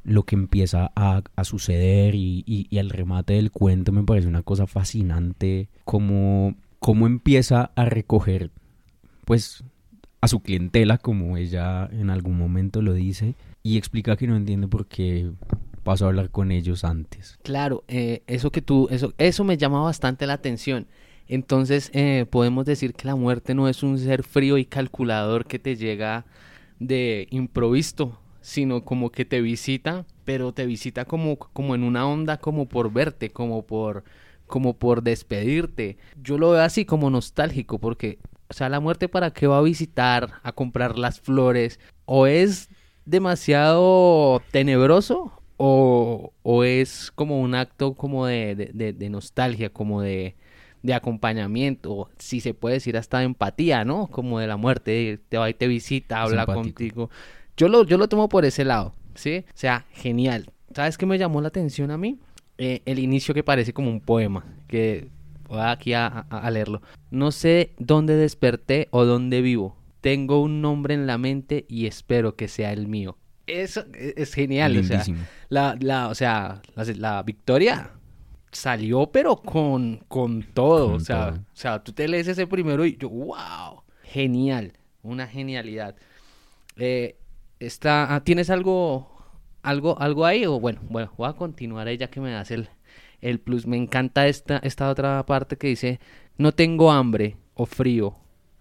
lo 0.03 0.23
que 0.23 0.35
empieza 0.35 0.91
a, 0.95 1.23
a 1.35 1.43
suceder 1.43 2.15
y, 2.15 2.43
y, 2.47 2.67
y 2.69 2.77
el 2.77 2.89
remate 2.89 3.33
del 3.33 3.51
cuento 3.51 3.91
me 3.91 4.03
parece 4.03 4.27
una 4.27 4.43
cosa 4.43 4.65
fascinante 4.65 5.67
como 5.83 6.55
cómo 6.79 7.07
empieza 7.07 7.71
a 7.75 7.85
recoger 7.85 8.51
pues 9.25 9.63
a 10.21 10.27
su 10.27 10.41
clientela, 10.41 10.97
como 10.97 11.37
ella 11.37 11.87
en 11.91 12.09
algún 12.09 12.37
momento 12.37 12.81
lo 12.81 12.93
dice, 12.93 13.35
y 13.63 13.77
explica 13.77 14.17
que 14.17 14.27
no 14.27 14.35
entiende 14.35 14.67
por 14.67 14.87
qué 14.87 15.31
pasó 15.83 16.05
a 16.05 16.07
hablar 16.09 16.29
con 16.29 16.51
ellos 16.51 16.83
antes. 16.83 17.37
Claro, 17.43 17.83
eh, 17.87 18.23
eso 18.27 18.51
que 18.51 18.61
tú, 18.61 18.87
eso, 18.91 19.13
eso 19.17 19.43
me 19.43 19.57
llama 19.57 19.81
bastante 19.81 20.27
la 20.27 20.33
atención. 20.33 20.87
Entonces, 21.27 21.91
eh, 21.93 22.25
podemos 22.29 22.65
decir 22.65 22.93
que 22.93 23.07
la 23.07 23.15
muerte 23.15 23.53
no 23.53 23.69
es 23.69 23.83
un 23.83 23.99
ser 23.99 24.23
frío 24.23 24.57
y 24.57 24.65
calculador 24.65 25.45
que 25.45 25.59
te 25.59 25.75
llega 25.75 26.25
de 26.79 27.27
improviso, 27.29 28.19
sino 28.41 28.83
como 28.83 29.11
que 29.11 29.25
te 29.25 29.41
visita, 29.41 30.05
pero 30.25 30.53
te 30.53 30.65
visita 30.65 31.05
como, 31.05 31.37
como 31.37 31.75
en 31.75 31.83
una 31.83 32.07
onda, 32.07 32.37
como 32.37 32.67
por 32.67 32.91
verte, 32.91 33.29
como 33.29 33.65
por, 33.65 34.03
como 34.49 34.73
por 34.77 35.01
despedirte. 35.03 35.97
Yo 36.21 36.37
lo 36.37 36.49
veo 36.51 36.61
así 36.61 36.83
como 36.83 37.09
nostálgico, 37.09 37.79
porque, 37.79 38.19
o 38.49 38.53
sea, 38.53 38.67
la 38.67 38.81
muerte 38.81 39.07
para 39.07 39.31
qué 39.31 39.47
va 39.47 39.59
a 39.59 39.61
visitar, 39.61 40.33
a 40.43 40.51
comprar 40.51 40.97
las 40.99 41.21
flores, 41.21 41.79
o 42.05 42.27
es 42.27 42.67
demasiado 43.05 44.41
tenebroso 44.51 45.31
o, 45.57 46.33
o 46.43 46.63
es 46.63 47.11
como 47.15 47.39
un 47.39 47.53
acto 47.55 47.93
como 47.93 48.25
de, 48.25 48.55
de- 48.55 48.71
de- 48.73 48.93
de 48.93 49.09
nostalgia, 49.09 49.69
como 49.71 50.01
de, 50.01 50.35
de 50.83 50.93
acompañamiento, 50.93 52.09
si 52.17 52.39
se 52.41 52.53
puede 52.53 52.75
decir 52.75 52.97
hasta 52.97 53.19
de 53.19 53.25
empatía, 53.25 53.85
¿no? 53.85 54.07
Como 54.07 54.39
de 54.39 54.47
la 54.47 54.57
muerte, 54.57 55.19
te 55.29 55.37
va 55.37 55.49
y 55.49 55.53
te 55.53 55.67
visita, 55.67 56.21
habla 56.21 56.45
contigo. 56.45 57.09
Yo 57.57 57.67
lo, 57.67 57.83
yo 57.83 57.97
lo 57.97 58.07
tomo 58.07 58.29
por 58.29 58.45
ese 58.45 58.63
lado, 58.65 58.93
¿sí? 59.15 59.45
O 59.49 59.51
sea, 59.57 59.85
genial. 59.91 60.49
¿Sabes 60.73 60.97
qué 60.97 61.05
me 61.05 61.17
llamó 61.17 61.41
la 61.41 61.49
atención 61.49 61.91
a 61.91 61.97
mí? 61.97 62.19
Eh, 62.61 62.81
el 62.85 62.99
inicio 62.99 63.33
que 63.33 63.43
parece 63.43 63.73
como 63.73 63.89
un 63.89 64.01
poema, 64.01 64.43
que 64.67 65.07
voy 65.47 65.61
aquí 65.61 65.93
a, 65.93 66.07
a- 66.07 66.39
a 66.39 66.51
leerlo. 66.51 66.81
No 67.09 67.31
sé 67.31 67.73
dónde 67.79 68.15
desperté 68.15 68.87
o 68.91 69.05
dónde 69.05 69.41
vivo. 69.41 69.75
Tengo 70.01 70.41
un 70.41 70.61
nombre 70.61 70.93
en 70.93 71.07
la 71.07 71.17
mente 71.17 71.65
y 71.69 71.85
espero 71.87 72.35
que 72.35 72.47
sea 72.47 72.71
el 72.73 72.87
mío. 72.87 73.17
Eso 73.47 73.83
es, 73.93 74.13
es 74.15 74.33
genial, 74.33 74.77
o 74.77 74.83
sea, 74.83 75.03
la, 75.49 75.75
la, 75.79 76.07
o 76.09 76.15
sea, 76.15 76.61
la, 76.75 76.83
la 76.95 77.23
victoria 77.23 77.91
salió 78.51 79.11
pero 79.11 79.37
con, 79.37 80.03
con 80.07 80.43
todo, 80.53 80.87
Con 80.87 80.95
o 80.95 80.99
sea, 80.99 81.29
todo. 81.31 81.39
o 81.39 81.43
sea, 81.55 81.83
tú 81.83 81.91
te 81.93 82.07
lees 82.07 82.27
ese 82.27 82.45
primero 82.45 82.85
y 82.85 82.95
yo, 82.97 83.09
wow, 83.09 83.81
genial, 84.03 84.73
una 85.01 85.27
genialidad. 85.27 85.95
Eh, 86.77 87.15
está, 87.59 88.13
ah, 88.13 88.23
¿tienes 88.23 88.49
algo, 88.49 89.18
algo, 89.69 89.99
algo 90.01 90.25
ahí? 90.25 90.45
O 90.45 90.59
bueno, 90.59 90.81
bueno, 90.89 91.11
voy 91.17 91.29
a 91.29 91.33
continuar 91.33 91.87
ahí 91.87 91.97
ya 91.97 92.09
que 92.09 92.19
me 92.21 92.31
das 92.31 92.51
el, 92.51 92.69
el 93.21 93.39
plus. 93.39 93.65
Me 93.67 93.77
encanta 93.77 94.27
esta, 94.27 94.57
esta 94.57 94.89
otra 94.89 95.25
parte 95.25 95.57
que 95.57 95.67
dice, 95.67 95.99
no 96.37 96.51
tengo 96.51 96.91
hambre 96.91 97.37
o 97.53 97.65
frío, 97.65 98.15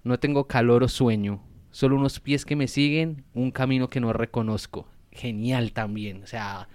no 0.05 0.19
tengo 0.19 0.47
calor 0.47 0.83
o 0.83 0.89
sueño, 0.89 1.43
solo 1.71 1.97
unos 1.97 2.21
pies 2.21 2.45
que 2.45 2.57
me 2.57 2.69
siguen, 2.69 3.25
un 3.35 3.51
camino 3.51 3.89
que 3.89 4.01
no 4.01 4.13
reconozco. 4.13 4.87
Genial 5.13 5.73
también, 5.73 6.23
o 6.23 6.27
sea, 6.27 6.69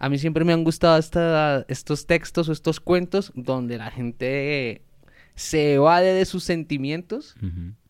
a 0.00 0.08
mí 0.08 0.18
siempre 0.18 0.44
me 0.44 0.52
han 0.52 0.64
gustado 0.64 0.98
esta- 0.98 1.64
estos 1.68 2.06
textos 2.06 2.48
o 2.48 2.52
estos 2.52 2.80
cuentos 2.80 3.32
donde 3.34 3.78
la 3.78 3.90
gente 3.90 4.82
se 5.38 5.74
evade 5.74 6.12
de 6.14 6.24
sus 6.24 6.42
sentimientos 6.42 7.36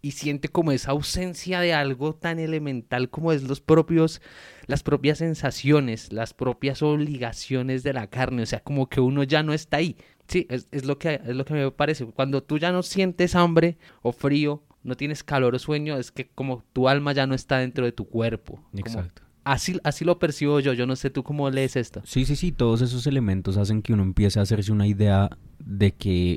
y 0.02 0.10
siente 0.12 0.48
como 0.48 0.70
esa 0.70 0.90
ausencia 0.90 1.60
de 1.60 1.72
algo 1.72 2.14
tan 2.14 2.38
elemental 2.38 3.08
como 3.08 3.32
es 3.32 3.42
los 3.42 3.60
propios 3.60 4.20
las 4.66 4.82
propias 4.82 5.16
sensaciones, 5.18 6.12
las 6.12 6.34
propias 6.34 6.82
obligaciones 6.82 7.82
de 7.82 7.94
la 7.94 8.06
carne, 8.08 8.42
o 8.42 8.46
sea, 8.46 8.60
como 8.60 8.88
que 8.90 9.00
uno 9.00 9.22
ya 9.22 9.42
no 9.42 9.54
está 9.54 9.78
ahí. 9.78 9.96
Sí, 10.28 10.46
es, 10.50 10.68
es 10.72 10.84
lo 10.84 10.98
que 10.98 11.22
es 11.24 11.34
lo 11.34 11.46
que 11.46 11.54
me 11.54 11.70
parece. 11.70 12.04
Cuando 12.04 12.42
tú 12.42 12.58
ya 12.58 12.70
no 12.70 12.82
sientes 12.82 13.34
hambre 13.34 13.78
o 14.02 14.12
frío, 14.12 14.62
no 14.82 14.94
tienes 14.94 15.24
calor 15.24 15.54
o 15.54 15.58
sueño, 15.58 15.96
es 15.96 16.10
que 16.12 16.28
como 16.28 16.64
tu 16.74 16.86
alma 16.86 17.14
ya 17.14 17.26
no 17.26 17.34
está 17.34 17.58
dentro 17.58 17.86
de 17.86 17.92
tu 17.92 18.04
cuerpo. 18.06 18.56
Como- 18.56 18.78
Exacto. 18.80 19.22
así 19.44 19.78
así 19.84 20.04
lo 20.04 20.18
percibo 20.18 20.60
yo. 20.60 20.74
Yo 20.74 20.86
no 20.86 20.96
sé 20.96 21.08
tú 21.08 21.22
cómo 21.22 21.48
lees 21.48 21.76
esto. 21.76 22.02
Sí, 22.04 22.26
sí, 22.26 22.36
sí, 22.36 22.52
todos 22.52 22.82
esos 22.82 23.06
elementos 23.06 23.56
hacen 23.56 23.80
que 23.80 23.94
uno 23.94 24.02
empiece 24.02 24.38
a 24.38 24.42
hacerse 24.42 24.70
una 24.70 24.86
idea 24.86 25.30
de 25.58 25.92
que 25.92 26.36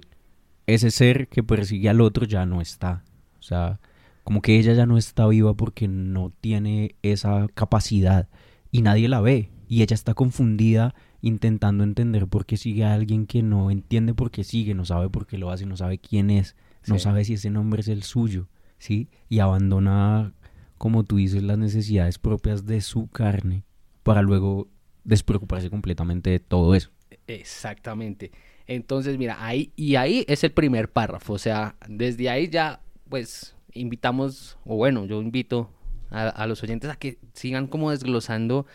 ese 0.67 0.91
ser 0.91 1.27
que 1.27 1.43
persigue 1.43 1.89
al 1.89 2.01
otro 2.01 2.25
ya 2.25 2.45
no 2.45 2.61
está. 2.61 3.03
O 3.39 3.43
sea, 3.43 3.79
como 4.23 4.41
que 4.41 4.57
ella 4.59 4.73
ya 4.73 4.85
no 4.85 4.97
está 4.97 5.27
viva 5.27 5.53
porque 5.55 5.87
no 5.87 6.31
tiene 6.41 6.95
esa 7.01 7.47
capacidad 7.53 8.29
y 8.71 8.81
nadie 8.81 9.09
la 9.09 9.21
ve. 9.21 9.49
Y 9.67 9.81
ella 9.83 9.93
está 9.93 10.13
confundida 10.13 10.93
intentando 11.21 11.83
entender 11.83 12.27
por 12.27 12.45
qué 12.45 12.57
sigue 12.57 12.83
a 12.83 12.93
alguien 12.93 13.25
que 13.27 13.41
no 13.43 13.71
entiende 13.71 14.13
por 14.13 14.31
qué 14.31 14.43
sigue, 14.43 14.73
no 14.73 14.85
sabe 14.85 15.09
por 15.09 15.27
qué 15.27 15.37
lo 15.37 15.49
hace, 15.51 15.65
no 15.65 15.77
sabe 15.77 15.97
quién 15.99 16.29
es, 16.29 16.55
no 16.87 16.95
Sí. 16.95 17.01
sabe 17.03 17.23
si 17.25 17.33
ese 17.35 17.49
nombre 17.51 17.81
es 17.81 17.87
el 17.87 18.03
suyo, 18.03 18.47
¿sí? 18.79 19.09
Y 19.29 19.39
abandona, 19.39 20.33
como 20.77 21.03
tú 21.03 21.17
dices, 21.17 21.43
las 21.43 21.57
necesidades 21.57 22.17
propias 22.17 22.65
de 22.65 22.81
su 22.81 23.07
carne 23.07 23.63
para 24.03 24.21
luego 24.23 24.67
despreocuparse 25.03 25.69
completamente 25.69 26.31
de 26.31 26.39
todo 26.39 26.73
eso. 26.75 26.89
Exactamente. 27.27 28.31
Entonces, 28.67 29.17
mira, 29.17 29.37
ahí 29.45 29.71
y 29.75 29.95
ahí 29.95 30.25
es 30.27 30.43
el 30.43 30.51
primer 30.51 30.89
párrafo. 30.91 31.33
O 31.33 31.37
sea, 31.37 31.75
desde 31.87 32.29
ahí 32.29 32.47
ya, 32.49 32.81
pues, 33.09 33.55
invitamos, 33.73 34.57
o 34.65 34.75
bueno, 34.75 35.05
yo 35.05 35.21
invito 35.21 35.69
a, 36.09 36.27
a 36.29 36.47
los 36.47 36.61
oyentes 36.63 36.89
a 36.89 36.95
que 36.95 37.17
sigan 37.33 37.67
como 37.67 37.91
desglosando 37.91 38.65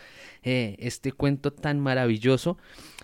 eh, 0.43 0.75
este 0.79 1.11
cuento 1.11 1.51
tan 1.51 1.79
maravilloso. 1.79 2.57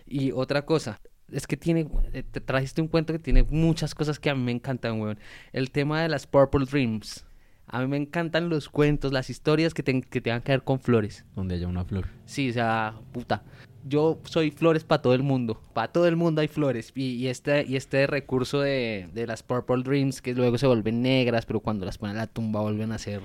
Y 0.06 0.32
otra 0.32 0.66
cosa, 0.66 1.00
es 1.32 1.48
que 1.48 1.58
tiene, 1.58 1.88
eh, 2.14 2.24
te 2.24 2.42
trajiste 2.42 2.82
un 2.82 2.88
cuento 2.88 3.14
que 3.14 3.20
tiene 3.20 3.44
muchas 3.44 3.96
cosas 3.96 4.20
que 4.20 4.30
a 4.30 4.36
mí 4.36 4.44
me 4.44 4.52
encantan, 4.52 5.00
weón. 5.02 5.20
El 5.52 5.72
tema 5.72 6.02
de 6.02 6.10
las 6.10 6.28
Purple 6.28 6.66
Dreams. 6.66 7.26
A 7.66 7.80
mí 7.80 7.88
me 7.88 7.98
encantan 7.98 8.50
los 8.50 8.70
cuentos, 8.70 9.14
las 9.14 9.30
historias 9.30 9.74
que, 9.74 9.82
ten- 9.82 10.02
que 10.04 10.22
tengan 10.22 10.42
que 10.42 10.52
ver 10.52 10.64
con 10.64 10.80
flores. 10.80 11.26
Donde 11.36 11.56
haya 11.56 11.68
una 11.68 11.86
flor. 11.86 12.08
Sí, 12.26 12.50
o 12.50 12.54
sea, 12.54 12.94
puta. 13.12 13.44
Yo 13.86 14.20
soy 14.24 14.52
flores 14.52 14.84
para 14.84 15.02
todo 15.02 15.14
el 15.14 15.24
mundo. 15.24 15.60
Para 15.74 15.92
todo 15.92 16.08
el 16.08 16.16
mundo 16.16 16.42
hay 16.42 16.48
flores. 16.48 16.92
Y, 16.96 17.16
y 17.16 17.28
este, 17.28 17.66
y 17.68 17.76
este 17.76 18.08
recurso 18.08 18.62
de, 18.62 19.10
de 19.14 19.28
las 19.28 19.44
Purple 19.44 19.84
Dreams, 19.84 20.22
que 20.22 20.34
luego 20.34 20.58
se 20.58 20.68
vuelven 20.68 21.02
negras, 21.02 21.46
pero 21.46 21.60
cuando 21.60 21.86
las 21.86 21.98
ponen 21.98 22.18
a 22.18 22.22
la 22.22 22.28
tumba 22.28 22.62
vuelven 22.62 22.92
a 22.92 22.98
ser 22.98 23.22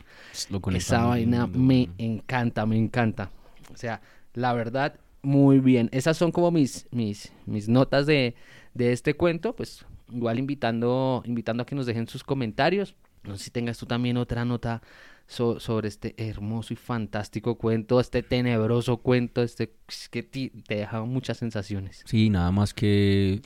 esa 0.75 1.05
vaina. 1.05 1.47
Me 1.47 1.89
encanta, 1.99 2.67
me 2.67 2.77
encanta. 2.77 3.31
O 3.73 3.77
sea, 3.77 4.01
la 4.35 4.53
verdad, 4.53 4.99
muy 5.23 5.61
bien. 5.61 5.89
Esas 5.93 6.17
son 6.17 6.33
como 6.33 6.51
mis, 6.51 6.87
mis, 6.91 7.33
mis 7.47 7.69
notas 7.69 8.07
de, 8.07 8.35
de 8.75 8.93
este 8.93 9.15
cuento. 9.15 9.55
Pues 9.55 9.85
igual 10.13 10.39
invitando, 10.39 11.23
invitando 11.25 11.63
a 11.63 11.67
que 11.67 11.75
nos 11.75 11.87
dejen 11.87 12.09
sus 12.09 12.25
comentarios. 12.25 12.95
No 13.25 13.37
sé 13.37 13.45
si 13.45 13.51
tengas 13.51 13.79
tú 13.79 13.87
también 13.87 14.17
otra 14.17 14.45
nota 14.45 14.83
so- 15.29 15.61
sobre 15.61 15.87
este 15.89 16.15
hermoso 16.17 16.73
y 16.73 16.77
fantástico 16.77 17.57
cuento, 17.57 18.01
este 18.01 18.23
tenebroso 18.25 18.97
cuento, 18.97 19.43
este 19.43 19.73
es 19.87 20.09
que 20.09 20.23
te 20.25 20.51
deja 20.75 21.05
muchas 21.05 21.37
sensaciones. 21.37 22.03
Sí, 22.07 22.31
nada 22.31 22.51
más 22.51 22.75
que... 22.75 23.43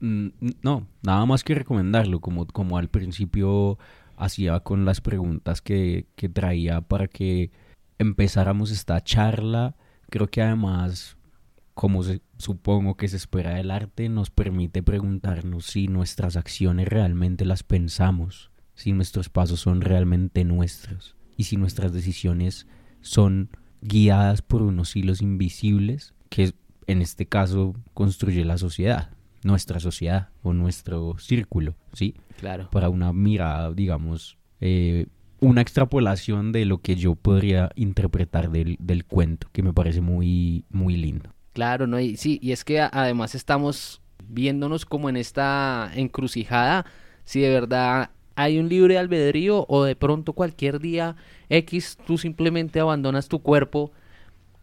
mm, 0.00 0.28
No, 0.62 0.88
nada 1.02 1.24
más 1.26 1.44
que 1.44 1.54
recomendarlo, 1.54 2.20
como, 2.20 2.46
como 2.46 2.78
al 2.78 2.88
principio 2.88 3.78
hacía 4.16 4.60
con 4.60 4.84
las 4.86 5.00
preguntas 5.02 5.60
que, 5.60 6.06
que 6.16 6.28
traía 6.30 6.80
para 6.80 7.06
que 7.06 7.50
empezáramos 7.98 8.70
esta 8.70 9.02
charla. 9.02 9.76
Creo 10.08 10.28
que 10.28 10.40
además, 10.42 11.16
como 11.74 12.02
se- 12.02 12.22
supongo 12.38 12.96
que 12.96 13.08
se 13.08 13.16
espera 13.16 13.54
del 13.54 13.70
arte, 13.70 14.08
nos 14.08 14.30
permite 14.30 14.82
preguntarnos 14.82 15.66
si 15.66 15.88
nuestras 15.88 16.36
acciones 16.36 16.88
realmente 16.88 17.44
las 17.44 17.62
pensamos, 17.62 18.50
si 18.74 18.92
nuestros 18.92 19.28
pasos 19.28 19.60
son 19.60 19.80
realmente 19.82 20.44
nuestros 20.44 21.15
y 21.36 21.44
si 21.44 21.56
nuestras 21.56 21.92
decisiones 21.92 22.66
son 23.00 23.50
guiadas 23.82 24.42
por 24.42 24.62
unos 24.62 24.96
hilos 24.96 25.22
invisibles 25.22 26.14
que 26.28 26.52
en 26.86 27.02
este 27.02 27.26
caso 27.26 27.74
construye 27.94 28.44
la 28.44 28.58
sociedad. 28.58 29.10
nuestra 29.42 29.78
sociedad 29.78 30.30
o 30.42 30.52
nuestro 30.52 31.16
círculo, 31.18 31.76
¿sí? 31.92 32.16
Claro. 32.40 32.68
Para 32.72 32.88
una 32.88 33.12
mirada, 33.12 33.72
digamos, 33.72 34.38
eh, 34.60 35.06
una 35.38 35.60
extrapolación 35.60 36.50
de 36.50 36.64
lo 36.64 36.78
que 36.78 36.96
yo 36.96 37.14
podría 37.14 37.70
interpretar 37.76 38.50
del, 38.50 38.76
del 38.80 39.04
cuento, 39.04 39.48
que 39.52 39.62
me 39.62 39.72
parece 39.72 40.00
muy, 40.00 40.64
muy 40.68 40.96
lindo. 40.96 41.30
Claro, 41.52 41.86
no, 41.86 42.00
y 42.00 42.16
sí, 42.16 42.40
y 42.42 42.50
es 42.50 42.64
que 42.64 42.80
además 42.80 43.36
estamos 43.36 44.02
viéndonos 44.26 44.84
como 44.84 45.08
en 45.08 45.16
esta 45.16 45.92
encrucijada, 45.94 46.84
si 47.24 47.40
de 47.40 47.50
verdad 47.50 48.10
hay 48.36 48.58
un 48.58 48.68
libre 48.68 48.98
albedrío 48.98 49.66
o 49.68 49.84
de 49.84 49.96
pronto 49.96 50.32
cualquier 50.32 50.78
día 50.78 51.16
X 51.48 51.98
tú 52.06 52.18
simplemente 52.18 52.80
abandonas 52.80 53.28
tu 53.28 53.40
cuerpo 53.40 53.92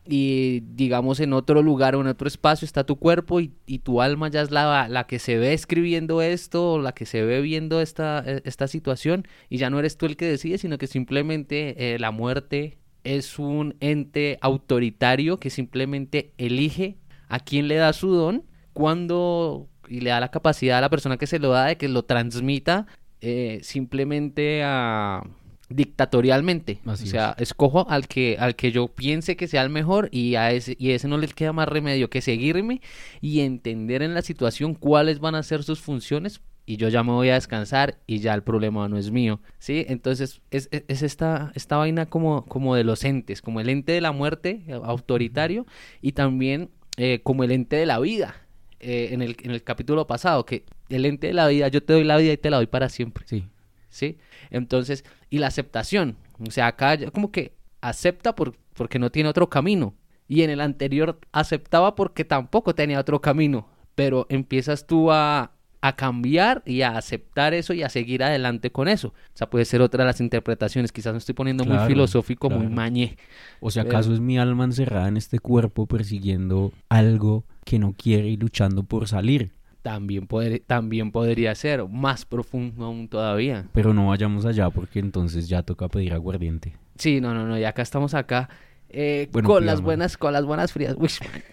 y 0.06 0.62
digamos 0.76 1.20
en 1.20 1.34
otro 1.34 1.62
lugar 1.62 1.96
o 1.96 2.02
en 2.02 2.08
otro 2.08 2.28
espacio 2.28 2.66
está 2.66 2.86
tu 2.86 2.98
cuerpo 2.98 3.40
y, 3.40 3.54
y 3.66 3.80
tu 3.80 4.02
alma 4.02 4.30
ya 4.30 4.42
es 4.42 4.52
la, 4.52 4.88
la 4.90 5.06
que 5.06 5.18
se 5.18 5.38
ve 5.38 5.54
escribiendo 5.54 6.22
esto 6.22 6.74
o 6.74 6.80
la 6.80 6.94
que 6.94 7.06
se 7.06 7.24
ve 7.24 7.42
viendo 7.42 7.82
esta, 7.82 8.24
eh, 8.26 8.42
esta 8.46 8.68
situación 8.68 9.26
y 9.50 9.58
ya 9.58 9.70
no 9.70 9.80
eres 9.80 9.98
tú 9.98 10.06
el 10.06 10.18
que 10.18 10.26
decide, 10.26 10.58
sino 10.58 10.78
que 10.78 10.88
simplemente 10.88 11.96
eh, 11.96 12.00
la 12.00 12.12
muerte 12.12 12.78
es 13.04 13.40
un 13.40 13.76
ente 13.80 14.38
autoritario 14.42 15.40
que 15.40 15.50
simplemente 15.50 16.34
elige 16.38 16.98
a 17.30 17.40
quién 17.40 17.68
le 17.68 17.76
da 17.76 17.94
su 17.94 18.12
don, 18.14 18.44
cuando 18.74 19.70
y 19.88 20.02
le 20.02 20.12
da 20.12 20.20
la 20.20 20.32
capacidad 20.32 20.78
a 20.78 20.82
la 20.82 20.90
persona 20.90 21.18
que 21.18 21.28
se 21.28 21.40
lo 21.40 21.50
da 21.50 21.66
de 21.66 21.78
que 21.78 21.90
lo 21.90 22.04
transmita 22.04 22.88
eh, 23.24 23.60
simplemente 23.64 24.62
a 24.64 25.24
dictatorialmente. 25.70 26.80
Así 26.86 27.06
o 27.06 27.08
sea, 27.08 27.36
escojo 27.40 27.90
al 27.90 28.08
que 28.08 28.38
al 28.40 28.56
que 28.56 28.72
yo 28.72 28.88
piense 28.90 29.36
que 29.36 29.48
sea 29.48 29.64
el 29.64 29.70
mejor 29.70 30.10
y 30.12 30.36
a 30.36 30.52
ese 30.52 30.76
y 30.80 30.92
a 30.92 30.96
ese 30.96 31.08
no 31.08 31.18
le 31.18 31.28
queda 31.28 31.54
más 31.54 31.68
remedio 31.68 32.10
que 32.10 32.22
seguirme 32.22 32.82
y 33.22 33.40
entender 33.42 34.02
en 34.02 34.14
la 34.14 34.22
situación 34.22 34.76
cuáles 34.76 35.20
van 35.20 35.36
a 35.36 35.44
ser 35.44 35.64
sus 35.64 35.80
funciones 35.82 36.42
y 36.66 36.78
yo 36.78 36.88
ya 36.88 37.04
me 37.04 37.12
voy 37.12 37.30
a 37.30 37.34
descansar 37.34 37.98
y 38.08 38.20
ya 38.20 38.34
el 38.34 38.44
problema 38.44 38.88
no 38.88 38.98
es 38.98 39.12
mío, 39.12 39.42
¿sí? 39.60 39.86
Entonces 39.90 40.42
es, 40.50 40.70
es- 40.72 40.84
es 40.88 41.02
esta, 41.02 41.52
esta 41.56 41.76
vaina 41.78 42.06
como, 42.06 42.46
como 42.46 42.76
de 42.76 42.86
los 42.86 43.04
entes, 43.04 43.42
como 43.42 43.60
el 43.60 43.68
ente 43.70 43.92
de 43.92 44.00
la 44.02 44.14
muerte 44.14 44.64
eh, 44.68 44.80
autoritario 44.82 45.66
y 46.02 46.14
también 46.14 46.70
eh, 46.98 47.20
como 47.24 47.44
el 47.44 47.52
ente 47.52 47.76
de 47.76 47.86
la 47.86 48.00
vida. 48.00 48.36
Eh, 48.84 49.14
en, 49.14 49.22
el, 49.22 49.36
en 49.44 49.52
el 49.52 49.64
capítulo 49.64 50.06
pasado, 50.08 50.46
que 50.46 50.66
el 50.90 51.06
ente 51.06 51.28
de 51.28 51.34
la 51.34 51.48
vida, 51.48 51.68
yo 51.70 51.82
te 51.84 51.94
doy 51.94 52.04
la 52.04 52.18
vida 52.18 52.34
y 52.34 52.38
te 52.38 52.50
la 52.50 52.58
doy 52.58 52.68
para 52.68 52.90
siempre. 52.90 53.26
Sí. 53.28 53.46
¿sí? 53.90 54.18
Entonces, 54.50 55.06
y 55.30 55.38
la 55.40 55.48
aceptación, 55.48 56.18
o 56.46 56.52
sea, 56.52 56.68
acá 56.68 56.98
como 57.12 57.32
que 57.32 57.54
acepta 57.82 58.36
por, 58.36 58.56
porque 58.74 59.00
no 59.00 59.12
tiene 59.12 59.30
otro 59.30 59.50
camino. 59.50 59.96
Y 60.28 60.42
en 60.44 60.50
el 60.50 60.62
anterior 60.62 61.20
aceptaba 61.32 61.96
porque 61.96 62.26
tampoco 62.26 62.74
tenía 62.76 63.00
otro 63.00 63.22
camino. 63.22 63.68
Pero 63.94 64.26
empiezas 64.30 64.88
tú 64.88 65.12
a, 65.12 65.52
a 65.82 65.96
cambiar 65.96 66.64
y 66.66 66.82
a 66.82 66.98
aceptar 66.98 67.54
eso 67.54 67.74
y 67.74 67.84
a 67.84 67.90
seguir 67.90 68.24
adelante 68.24 68.72
con 68.72 68.88
eso. 68.88 69.10
O 69.10 69.14
sea, 69.36 69.50
puede 69.50 69.66
ser 69.66 69.82
otra 69.82 70.04
de 70.04 70.08
las 70.08 70.22
interpretaciones. 70.22 70.92
Quizás 70.92 71.12
me 71.14 71.20
estoy 71.20 71.36
poniendo 71.36 71.66
muy 71.66 71.74
Claro, 71.76 71.90
filosófico, 71.90 72.50
muy 72.50 72.68
mañé. 72.68 73.18
O 73.60 73.70
sea, 73.70 73.84
Pero- 73.84 73.98
¿acaso 73.98 74.14
es 74.14 74.22
mi 74.22 74.40
alma 74.40 74.64
encerrada 74.64 75.08
en 75.08 75.18
este 75.18 75.38
cuerpo 75.40 75.86
persiguiendo 75.86 76.72
algo 76.90 77.44
que 77.66 77.80
no 77.80 77.94
quiere 77.98 78.28
y 78.28 78.38
luchando 78.38 78.84
por 78.84 79.08
salir? 79.08 79.52
También, 79.82 80.28
poder, 80.28 80.62
también 80.66 81.12
podría 81.12 81.54
ser 81.56 81.86
más 81.88 82.26
profundo 82.26 82.86
aún 82.86 83.08
todavía. 83.10 83.66
Pero 83.74 83.94
no 83.94 84.08
vayamos 84.08 84.46
allá 84.46 84.70
porque 84.70 85.00
entonces 85.00 85.50
ya 85.50 85.62
toca 85.64 85.90
pedir 85.90 86.14
aguardiente. 86.14 86.74
Sí, 86.98 87.20
no, 87.20 87.34
no, 87.34 87.46
no, 87.46 87.58
y 87.58 87.66
acá 87.66 87.82
estamos 87.82 88.14
acá 88.14 88.50
eh, 88.90 89.28
Bueno, 89.32 89.50
con 89.50 89.66
las 89.66 89.82
buenas, 89.82 90.16
con 90.16 90.32
las 90.32 90.46
buenas 90.46 90.72
frías. 90.72 90.96
Uy, 90.98 91.10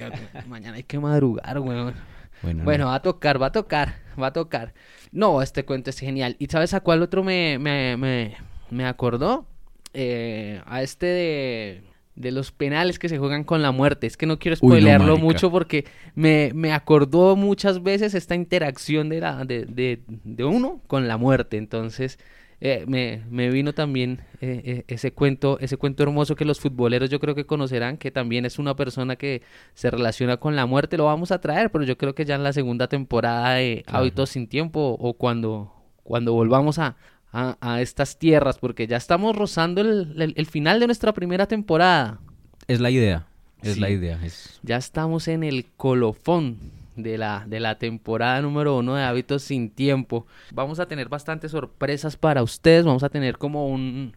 mañana 0.48 0.76
hay 0.76 0.84
que 0.84 0.98
madrugar, 1.00 1.58
weón. 1.58 1.94
Bueno, 2.42 2.64
Bueno, 2.64 2.84
no. 2.84 2.90
va 2.90 2.96
a 2.96 3.02
tocar, 3.02 3.40
va 3.42 3.46
a 3.46 3.52
tocar, 3.52 3.96
va 4.20 4.28
a 4.28 4.32
tocar. 4.32 4.74
No, 5.12 5.42
este 5.42 5.64
cuento 5.64 5.90
es 5.90 5.98
genial. 5.98 6.36
¿Y 6.38 6.46
sabes 6.46 6.72
a 6.72 6.80
cuál 6.80 7.02
otro 7.02 7.24
me, 7.24 7.58
me, 7.58 7.96
me, 7.96 8.36
me 8.70 8.86
acordó? 8.86 9.44
Eh, 9.92 10.62
a 10.66 10.82
este 10.82 11.06
de, 11.06 11.82
de 12.14 12.30
los 12.32 12.52
penales 12.52 12.98
que 12.98 13.08
se 13.08 13.18
juegan 13.18 13.44
con 13.44 13.62
la 13.62 13.72
muerte. 13.72 14.06
Es 14.06 14.16
que 14.16 14.26
no 14.26 14.38
quiero 14.38 14.56
Uy, 14.60 14.68
no, 14.68 14.74
spoilearlo 14.74 15.16
mucho 15.16 15.50
porque 15.50 15.86
me, 16.14 16.52
me 16.54 16.72
acordó 16.72 17.36
muchas 17.36 17.82
veces 17.82 18.14
esta 18.14 18.34
interacción 18.34 19.08
de, 19.08 19.20
la, 19.20 19.44
de, 19.44 19.64
de, 19.64 20.02
de 20.06 20.44
uno 20.44 20.82
con 20.86 21.08
la 21.08 21.16
muerte. 21.16 21.56
Entonces, 21.56 22.18
eh, 22.62 22.84
me, 22.86 23.22
me 23.30 23.48
vino 23.48 23.72
también 23.72 24.20
eh, 24.42 24.60
eh, 24.64 24.84
ese 24.88 25.12
cuento, 25.12 25.58
ese 25.60 25.78
cuento 25.78 26.02
hermoso 26.02 26.36
que 26.36 26.44
los 26.44 26.60
futboleros 26.60 27.08
yo 27.08 27.18
creo 27.18 27.34
que 27.34 27.46
conocerán, 27.46 27.96
que 27.96 28.10
también 28.10 28.44
es 28.44 28.58
una 28.58 28.76
persona 28.76 29.16
que 29.16 29.40
se 29.72 29.90
relaciona 29.90 30.36
con 30.36 30.56
la 30.56 30.66
muerte. 30.66 30.98
Lo 30.98 31.06
vamos 31.06 31.32
a 31.32 31.40
traer, 31.40 31.70
pero 31.70 31.84
yo 31.84 31.96
creo 31.96 32.14
que 32.14 32.26
ya 32.26 32.34
en 32.34 32.42
la 32.42 32.52
segunda 32.52 32.88
temporada 32.88 33.54
de. 33.54 33.82
Hábitos 33.86 34.30
sin 34.30 34.46
Tiempo 34.46 34.96
o 35.00 35.14
cuando, 35.14 35.72
cuando 36.02 36.34
volvamos 36.34 36.78
a, 36.78 36.96
a, 37.32 37.56
a 37.60 37.80
estas 37.80 38.18
tierras, 38.18 38.58
porque 38.58 38.86
ya 38.86 38.96
estamos 38.96 39.36
rozando 39.36 39.80
el, 39.80 40.20
el- 40.20 40.34
el 40.36 40.46
final 40.46 40.80
de 40.80 40.86
nuestra 40.86 41.12
primera 41.12 41.46
temporada. 41.46 42.20
Es 42.66 42.80
la 42.80 42.90
idea. 42.90 43.26
Es 43.62 43.74
Sí. 43.74 43.80
la 43.80 43.90
idea. 43.90 44.18
Es... 44.24 44.58
Ya 44.62 44.76
estamos 44.76 45.28
en 45.28 45.44
el 45.44 45.66
colofón 45.76 46.56
de 46.96 47.18
la, 47.18 47.44
de 47.46 47.60
la 47.60 47.78
temporada 47.78 48.40
número 48.42 48.78
uno 48.78 48.94
de 48.94 49.02
Hábitos 49.04 49.42
sin 49.42 49.70
Tiempo. 49.70 50.26
Vamos 50.52 50.80
a 50.80 50.86
tener 50.86 51.08
bastantes 51.08 51.50
sorpresas 51.52 52.16
para 52.16 52.42
ustedes. 52.42 52.84
Vamos 52.84 53.02
a 53.02 53.08
tener 53.10 53.38
como 53.38 53.68
un, 53.68 54.16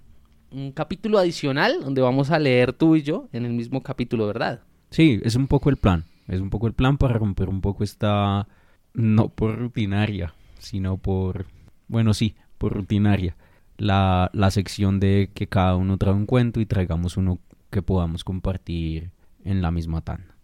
un 0.52 0.72
capítulo 0.72 1.18
adicional 1.20 1.82
donde 1.82 2.02
vamos 2.02 2.32
a 2.32 2.40
leer 2.40 2.74
tú 2.74 2.96
y 2.96 3.04
yo 3.04 3.28
en 3.34 3.46
el 3.46 3.54
mismo 3.54 3.84
capítulo, 3.84 4.28
¿verdad? 4.28 4.62
Sí, 4.92 5.20
es 5.24 5.36
un 5.36 5.48
poco 5.48 5.70
el 5.70 5.78
plan. 5.78 6.06
Es 6.28 6.40
un 6.40 6.50
poco 6.50 6.68
el 6.68 6.74
plan 6.74 6.98
para 6.98 7.14
romper 7.16 7.50
un 7.50 7.62
poco 7.62 7.84
esta... 7.84 8.48
No 8.94 9.30
por 9.30 9.58
rutinaria, 9.58 10.36
sino 10.60 10.98
por... 10.98 11.48
Bueno, 11.88 12.14
sí, 12.14 12.36
rutinaria. 12.70 13.36
La, 13.78 14.30
la 14.34 14.52
sección 14.52 15.00
de 15.00 15.32
que 15.34 15.48
cada 15.48 15.76
uno 15.76 15.98
trae 15.98 16.14
un 16.14 16.26
cuento 16.28 16.60
y 16.62 16.66
traigamos 16.66 17.18
uno 17.18 17.40
que 17.72 17.82
podamos 17.82 18.24
compartir 18.24 19.10
en 19.44 19.62
la 19.62 19.72
misma 19.72 20.02
tanda. 20.02 20.36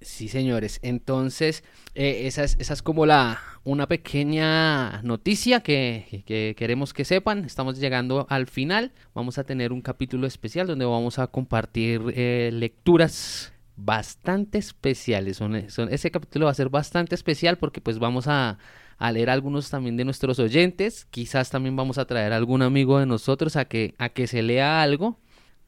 Sí, 0.00 0.28
señores. 0.28 0.78
Entonces, 0.82 1.62
eh, 1.94 2.22
esa, 2.26 2.42
es, 2.42 2.56
esa 2.58 2.72
es 2.72 2.80
como 2.82 3.04
la 3.04 3.38
una 3.64 3.86
pequeña 3.86 5.02
noticia 5.02 5.60
que, 5.60 6.06
que- 6.10 6.22
que 6.24 6.54
queremos 6.56 6.94
que 6.94 7.04
sepan. 7.04 7.44
Estamos 7.44 7.78
llegando 7.78 8.26
al 8.30 8.46
final. 8.46 8.92
Vamos 9.14 9.36
a 9.36 9.44
tener 9.44 9.72
un 9.72 9.82
capítulo 9.82 10.26
especial 10.26 10.66
donde 10.66 10.86
vamos 10.86 11.18
a 11.18 11.26
compartir 11.26 12.00
eh, 12.14 12.50
lecturas 12.52 13.52
bastante 13.76 14.56
especiales. 14.56 15.36
Son, 15.36 15.68
son- 15.70 15.92
ese 15.92 16.10
capítulo 16.10 16.46
va 16.46 16.52
a 16.52 16.54
ser 16.54 16.70
bastante 16.70 17.14
especial 17.14 17.58
porque 17.58 17.82
pues 17.82 17.98
vamos 17.98 18.26
a, 18.26 18.56
a 19.00 19.10
leer 19.12 19.30
algunos 19.30 19.70
también 19.70 19.96
de 19.96 20.04
nuestros 20.04 20.38
oyentes. 20.38 21.06
Quizás 21.10 21.50
también 21.50 21.74
vamos 21.74 21.98
a 21.98 22.04
traer 22.04 22.32
a 22.32 22.36
algún 22.36 22.60
amigo 22.62 22.98
de 23.00 23.06
nosotros 23.06 23.56
a 23.56 23.64
que, 23.64 23.94
a 23.98 24.10
que 24.10 24.26
se 24.28 24.42
lea 24.42 24.82
algo 24.82 25.18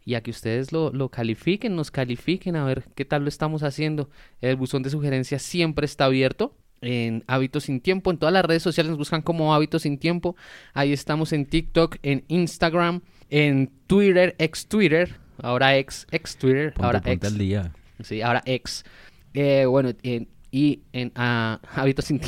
y 0.04 0.14
a 0.14 0.22
que 0.22 0.30
ustedes 0.30 0.70
lo, 0.70 0.92
lo 0.92 1.08
califiquen, 1.08 1.74
nos 1.74 1.90
califiquen 1.90 2.56
a 2.56 2.64
ver 2.64 2.84
qué 2.94 3.04
tal 3.06 3.22
lo 3.22 3.28
estamos 3.28 3.62
haciendo. 3.62 4.10
El 4.40 4.56
buzón 4.56 4.82
de 4.82 4.90
sugerencias 4.90 5.40
siempre 5.42 5.86
está 5.86 6.04
abierto 6.04 6.54
en 6.82 7.24
Hábitos 7.26 7.64
Sin 7.64 7.80
Tiempo. 7.80 8.10
En 8.10 8.18
todas 8.18 8.32
las 8.34 8.44
redes 8.44 8.62
sociales 8.62 8.90
nos 8.90 8.98
buscan 8.98 9.22
como 9.22 9.54
Hábitos 9.54 9.82
Sin 9.82 9.96
Tiempo. 9.98 10.36
Ahí 10.74 10.92
estamos 10.92 11.32
en 11.32 11.46
TikTok, 11.46 11.96
en 12.02 12.24
Instagram, 12.28 13.00
en 13.30 13.70
Twitter, 13.86 14.34
ex 14.38 14.66
Twitter, 14.66 15.14
ahora 15.40 15.78
ex, 15.78 16.06
ex 16.10 16.36
Twitter, 16.36 16.72
Ponte, 16.74 16.84
ahora 16.86 16.98
ponte 17.00 17.12
ex. 17.12 17.26
al 17.28 17.38
día. 17.38 17.72
Sí, 18.02 18.20
ahora 18.20 18.42
ex. 18.44 18.84
Eh, 19.32 19.64
bueno, 19.66 19.92
en- 20.02 20.28
y 20.52 20.82
en 20.92 21.10
ah, 21.16 21.60
hábitos 21.74 22.04
sin 22.04 22.20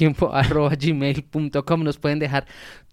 nos 1.84 1.98
pueden 1.98 2.18
dejar 2.18 2.46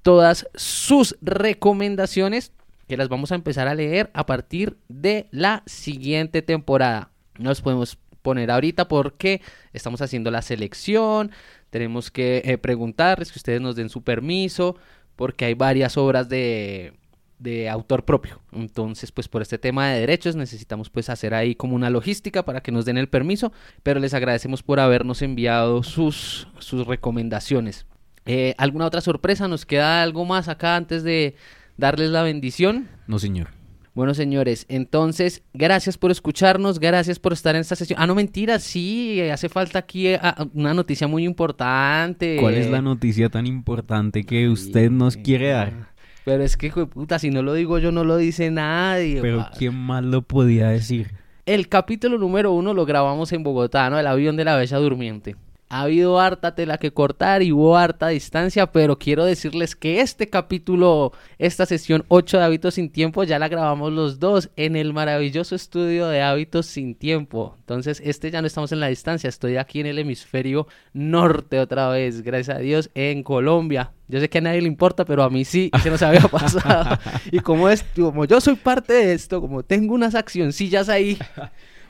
todas 0.03 0.47
sus 0.53 1.17
recomendaciones 1.21 2.51
que 2.87 2.97
las 2.97 3.07
vamos 3.07 3.31
a 3.31 3.35
empezar 3.35 3.69
a 3.69 3.73
leer 3.73 4.11
a 4.13 4.25
partir 4.25 4.77
de 4.89 5.29
la 5.31 5.63
siguiente 5.65 6.41
temporada. 6.41 7.11
No 7.39 7.49
los 7.49 7.61
podemos 7.61 7.97
poner 8.21 8.51
ahorita 8.51 8.89
porque 8.89 9.41
estamos 9.71 10.01
haciendo 10.01 10.29
la 10.29 10.41
selección, 10.41 11.31
tenemos 11.69 12.11
que 12.11 12.41
eh, 12.43 12.57
preguntarles 12.57 13.31
que 13.31 13.39
ustedes 13.39 13.61
nos 13.61 13.77
den 13.77 13.87
su 13.89 14.03
permiso, 14.03 14.75
porque 15.15 15.45
hay 15.45 15.53
varias 15.53 15.97
obras 15.97 16.27
de, 16.27 16.93
de 17.41 17.69
autor 17.69 18.05
propio. 18.05 18.39
Entonces, 18.51 19.11
pues 19.11 19.27
por 19.27 19.41
este 19.41 19.57
tema 19.57 19.89
de 19.89 19.99
derechos 19.99 20.35
necesitamos 20.35 20.89
pues 20.89 21.09
hacer 21.09 21.33
ahí 21.33 21.55
como 21.55 21.75
una 21.75 21.89
logística 21.89 22.45
para 22.45 22.61
que 22.61 22.71
nos 22.71 22.85
den 22.85 22.97
el 22.97 23.09
permiso, 23.09 23.51
pero 23.83 23.99
les 23.99 24.13
agradecemos 24.13 24.61
por 24.63 24.79
habernos 24.79 25.21
enviado 25.21 25.83
sus, 25.83 26.47
sus 26.59 26.85
recomendaciones. 26.85 27.85
Eh, 28.25 28.53
¿Alguna 28.57 28.85
otra 28.85 29.01
sorpresa? 29.01 29.47
¿Nos 29.47 29.65
queda 29.65 30.03
algo 30.03 30.25
más 30.25 30.47
acá 30.47 30.75
antes 30.75 31.03
de 31.03 31.35
darles 31.77 32.11
la 32.11 32.21
bendición? 32.21 32.87
No, 33.07 33.17
señor. 33.17 33.49
Bueno, 33.93 34.13
señores, 34.13 34.65
entonces, 34.69 35.43
gracias 35.53 35.97
por 35.97 36.11
escucharnos, 36.11 36.79
gracias 36.79 37.19
por 37.19 37.33
estar 37.33 37.55
en 37.55 37.61
esta 37.61 37.75
sesión. 37.75 37.99
Ah, 38.01 38.07
no, 38.07 38.15
mentira, 38.15 38.57
sí, 38.59 39.19
hace 39.19 39.49
falta 39.49 39.79
aquí 39.79 40.07
eh, 40.07 40.19
ah, 40.21 40.47
una 40.53 40.73
noticia 40.73 41.07
muy 41.07 41.25
importante. 41.25 42.37
¿Cuál 42.39 42.53
es 42.53 42.69
la 42.69 42.81
noticia 42.81 43.27
tan 43.27 43.47
importante 43.47 44.23
que 44.23 44.47
usted 44.47 44.89
nos 44.89 45.17
quiere 45.17 45.49
dar? 45.49 45.90
Pero 46.25 46.43
es 46.43 46.57
que, 46.57 46.67
hijo 46.67 46.81
de 46.81 46.85
puta, 46.85 47.19
si 47.19 47.29
no 47.31 47.41
lo 47.41 47.53
digo 47.53 47.79
yo, 47.79 47.91
no 47.91 48.03
lo 48.03 48.17
dice 48.17 48.51
nadie. 48.51 49.21
Pero 49.21 49.37
pa. 49.39 49.51
¿quién 49.57 49.75
más 49.75 50.03
lo 50.03 50.21
podía 50.21 50.69
decir? 50.69 51.11
El 51.45 51.67
capítulo 51.67 52.17
número 52.17 52.51
uno 52.51 52.73
lo 52.73 52.85
grabamos 52.85 53.31
en 53.33 53.43
Bogotá, 53.43 53.89
¿no? 53.89 53.99
El 53.99 54.07
avión 54.07 54.37
de 54.37 54.45
la 54.45 54.55
Bella 54.55 54.77
Durmiente. 54.77 55.35
Ha 55.71 55.83
habido 55.83 56.19
harta 56.19 56.53
tela 56.53 56.77
que 56.77 56.91
cortar 56.91 57.41
y 57.41 57.53
hubo 57.53 57.77
harta 57.77 58.09
distancia, 58.09 58.73
pero 58.73 58.99
quiero 58.99 59.23
decirles 59.23 59.73
que 59.73 60.01
este 60.01 60.27
capítulo, 60.27 61.13
esta 61.39 61.65
sesión 61.65 62.03
8 62.09 62.39
de 62.39 62.43
Hábitos 62.43 62.73
sin 62.73 62.91
Tiempo, 62.91 63.23
ya 63.23 63.39
la 63.39 63.47
grabamos 63.47 63.93
los 63.93 64.19
dos 64.19 64.49
en 64.57 64.75
el 64.75 64.91
maravilloso 64.91 65.55
estudio 65.55 66.07
de 66.07 66.21
Hábitos 66.21 66.65
sin 66.65 66.93
Tiempo. 66.93 67.55
Entonces, 67.59 68.01
este 68.03 68.29
ya 68.31 68.41
no 68.41 68.47
estamos 68.47 68.73
en 68.73 68.81
la 68.81 68.87
distancia, 68.87 69.29
estoy 69.29 69.55
aquí 69.55 69.79
en 69.79 69.85
el 69.85 69.99
hemisferio 69.99 70.67
norte 70.91 71.57
otra 71.57 71.87
vez, 71.87 72.21
gracias 72.21 72.57
a 72.57 72.59
Dios, 72.59 72.89
en 72.93 73.23
Colombia. 73.23 73.93
Yo 74.09 74.19
sé 74.19 74.29
que 74.29 74.39
a 74.39 74.41
nadie 74.41 74.61
le 74.61 74.67
importa, 74.67 75.05
pero 75.05 75.23
a 75.23 75.29
mí 75.29 75.45
sí, 75.45 75.71
se 75.81 75.89
nos 75.89 76.01
había 76.01 76.19
pasado. 76.27 76.99
y 77.31 77.39
como, 77.39 77.69
es, 77.69 77.85
como 77.95 78.25
yo 78.25 78.41
soy 78.41 78.55
parte 78.55 78.91
de 78.91 79.13
esto, 79.13 79.39
como 79.39 79.63
tengo 79.63 79.93
unas 79.93 80.15
accioncillas 80.15 80.89
ahí, 80.89 81.17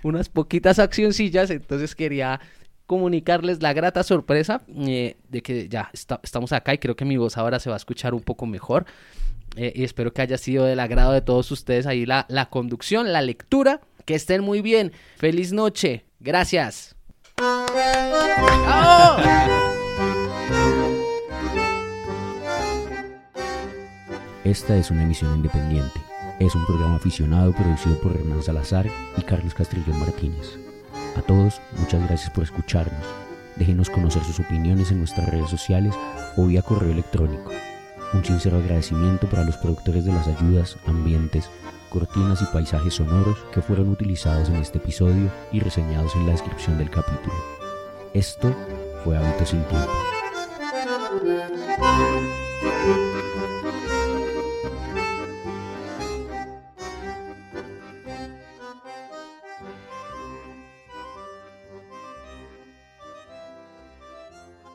unas 0.04 0.30
poquitas 0.30 0.78
accioncillas, 0.78 1.50
entonces 1.50 1.96
quería 1.96 2.40
comunicarles 2.92 3.64
la 3.64 3.72
grata 3.72 4.04
sorpresa 4.04 4.64
eh, 4.68 5.16
de 5.30 5.42
que 5.42 5.70
ya 5.70 5.90
estamos 5.94 6.52
acá 6.52 6.74
y 6.74 6.78
creo 6.78 6.98
que 6.98 7.06
mi 7.06 7.16
voz 7.16 7.38
ahora 7.38 7.58
se 7.58 7.70
va 7.70 7.78
a 7.78 7.78
escuchar 7.78 8.14
un 8.14 8.20
poco 8.20 8.46
mejor. 8.46 8.86
Eh, 9.56 9.72
y 9.74 9.86
espero 9.86 10.12
que 10.12 10.22
haya 10.22 10.38
sido 10.38 10.66
del 10.66 10.78
agrado 10.78 11.14
de 11.14 11.22
todos 11.22 11.50
ustedes 11.52 11.88
ahí 11.88 12.06
la, 12.06 12.26
la 12.28 12.50
conducción, 12.50 13.14
la 13.14 13.22
lectura. 13.22 13.80
Que 14.04 14.16
estén 14.16 14.42
muy 14.42 14.60
bien. 14.62 14.92
Feliz 15.16 15.54
noche. 15.54 16.04
Gracias. 16.20 16.98
Esta 24.44 24.76
es 24.76 24.92
una 24.92 25.04
emisión 25.04 25.34
independiente. 25.38 25.98
Es 26.42 26.56
un 26.56 26.66
programa 26.66 26.98
aficionado 26.98 27.54
producido 27.54 27.98
por 28.02 28.12
Hernán 28.18 28.44
Salazar 28.44 28.86
y 29.16 29.22
Carlos 29.22 29.54
Castrillón 29.54 29.98
Martínez. 29.98 30.60
A 31.16 31.22
todos, 31.22 31.62
muchas 31.78 32.02
gracias 32.08 32.30
por 32.30 32.44
escucharnos. 32.44 33.06
Déjenos 33.56 33.90
conocer 33.90 34.24
sus 34.24 34.40
opiniones 34.40 34.92
en 34.92 35.00
nuestras 35.00 35.30
redes 35.30 35.50
sociales 35.50 35.94
o 36.38 36.46
vía 36.46 36.62
correo 36.62 36.92
electrónico. 36.92 37.52
Un 38.14 38.24
sincero 38.24 38.58
agradecimiento 38.58 39.28
para 39.30 39.44
los 39.44 39.58
productores 39.58 40.06
de 40.06 40.14
las 40.14 40.28
ayudas, 40.28 40.78
ambientes, 40.86 41.50
cortinas 41.90 42.42
y 42.42 42.46
paisajes 42.46 42.96
sonoros 42.96 43.38
que 43.54 43.62
fueron 43.62 43.90
utilizados 43.90 44.50
en 44.50 44.56
este 44.56 44.78
episodio 44.78 45.30
y 45.52 45.60
reseñados 45.60 46.16
en 46.16 46.26
la 46.26 46.32
descripción 46.32 46.78
del 46.78 46.90
capítulo. 46.90 47.36
Esto 48.14 48.56
fue 49.04 49.18
Hábitos 49.18 49.50
sin 49.50 49.64
Tiempo. 49.66 49.92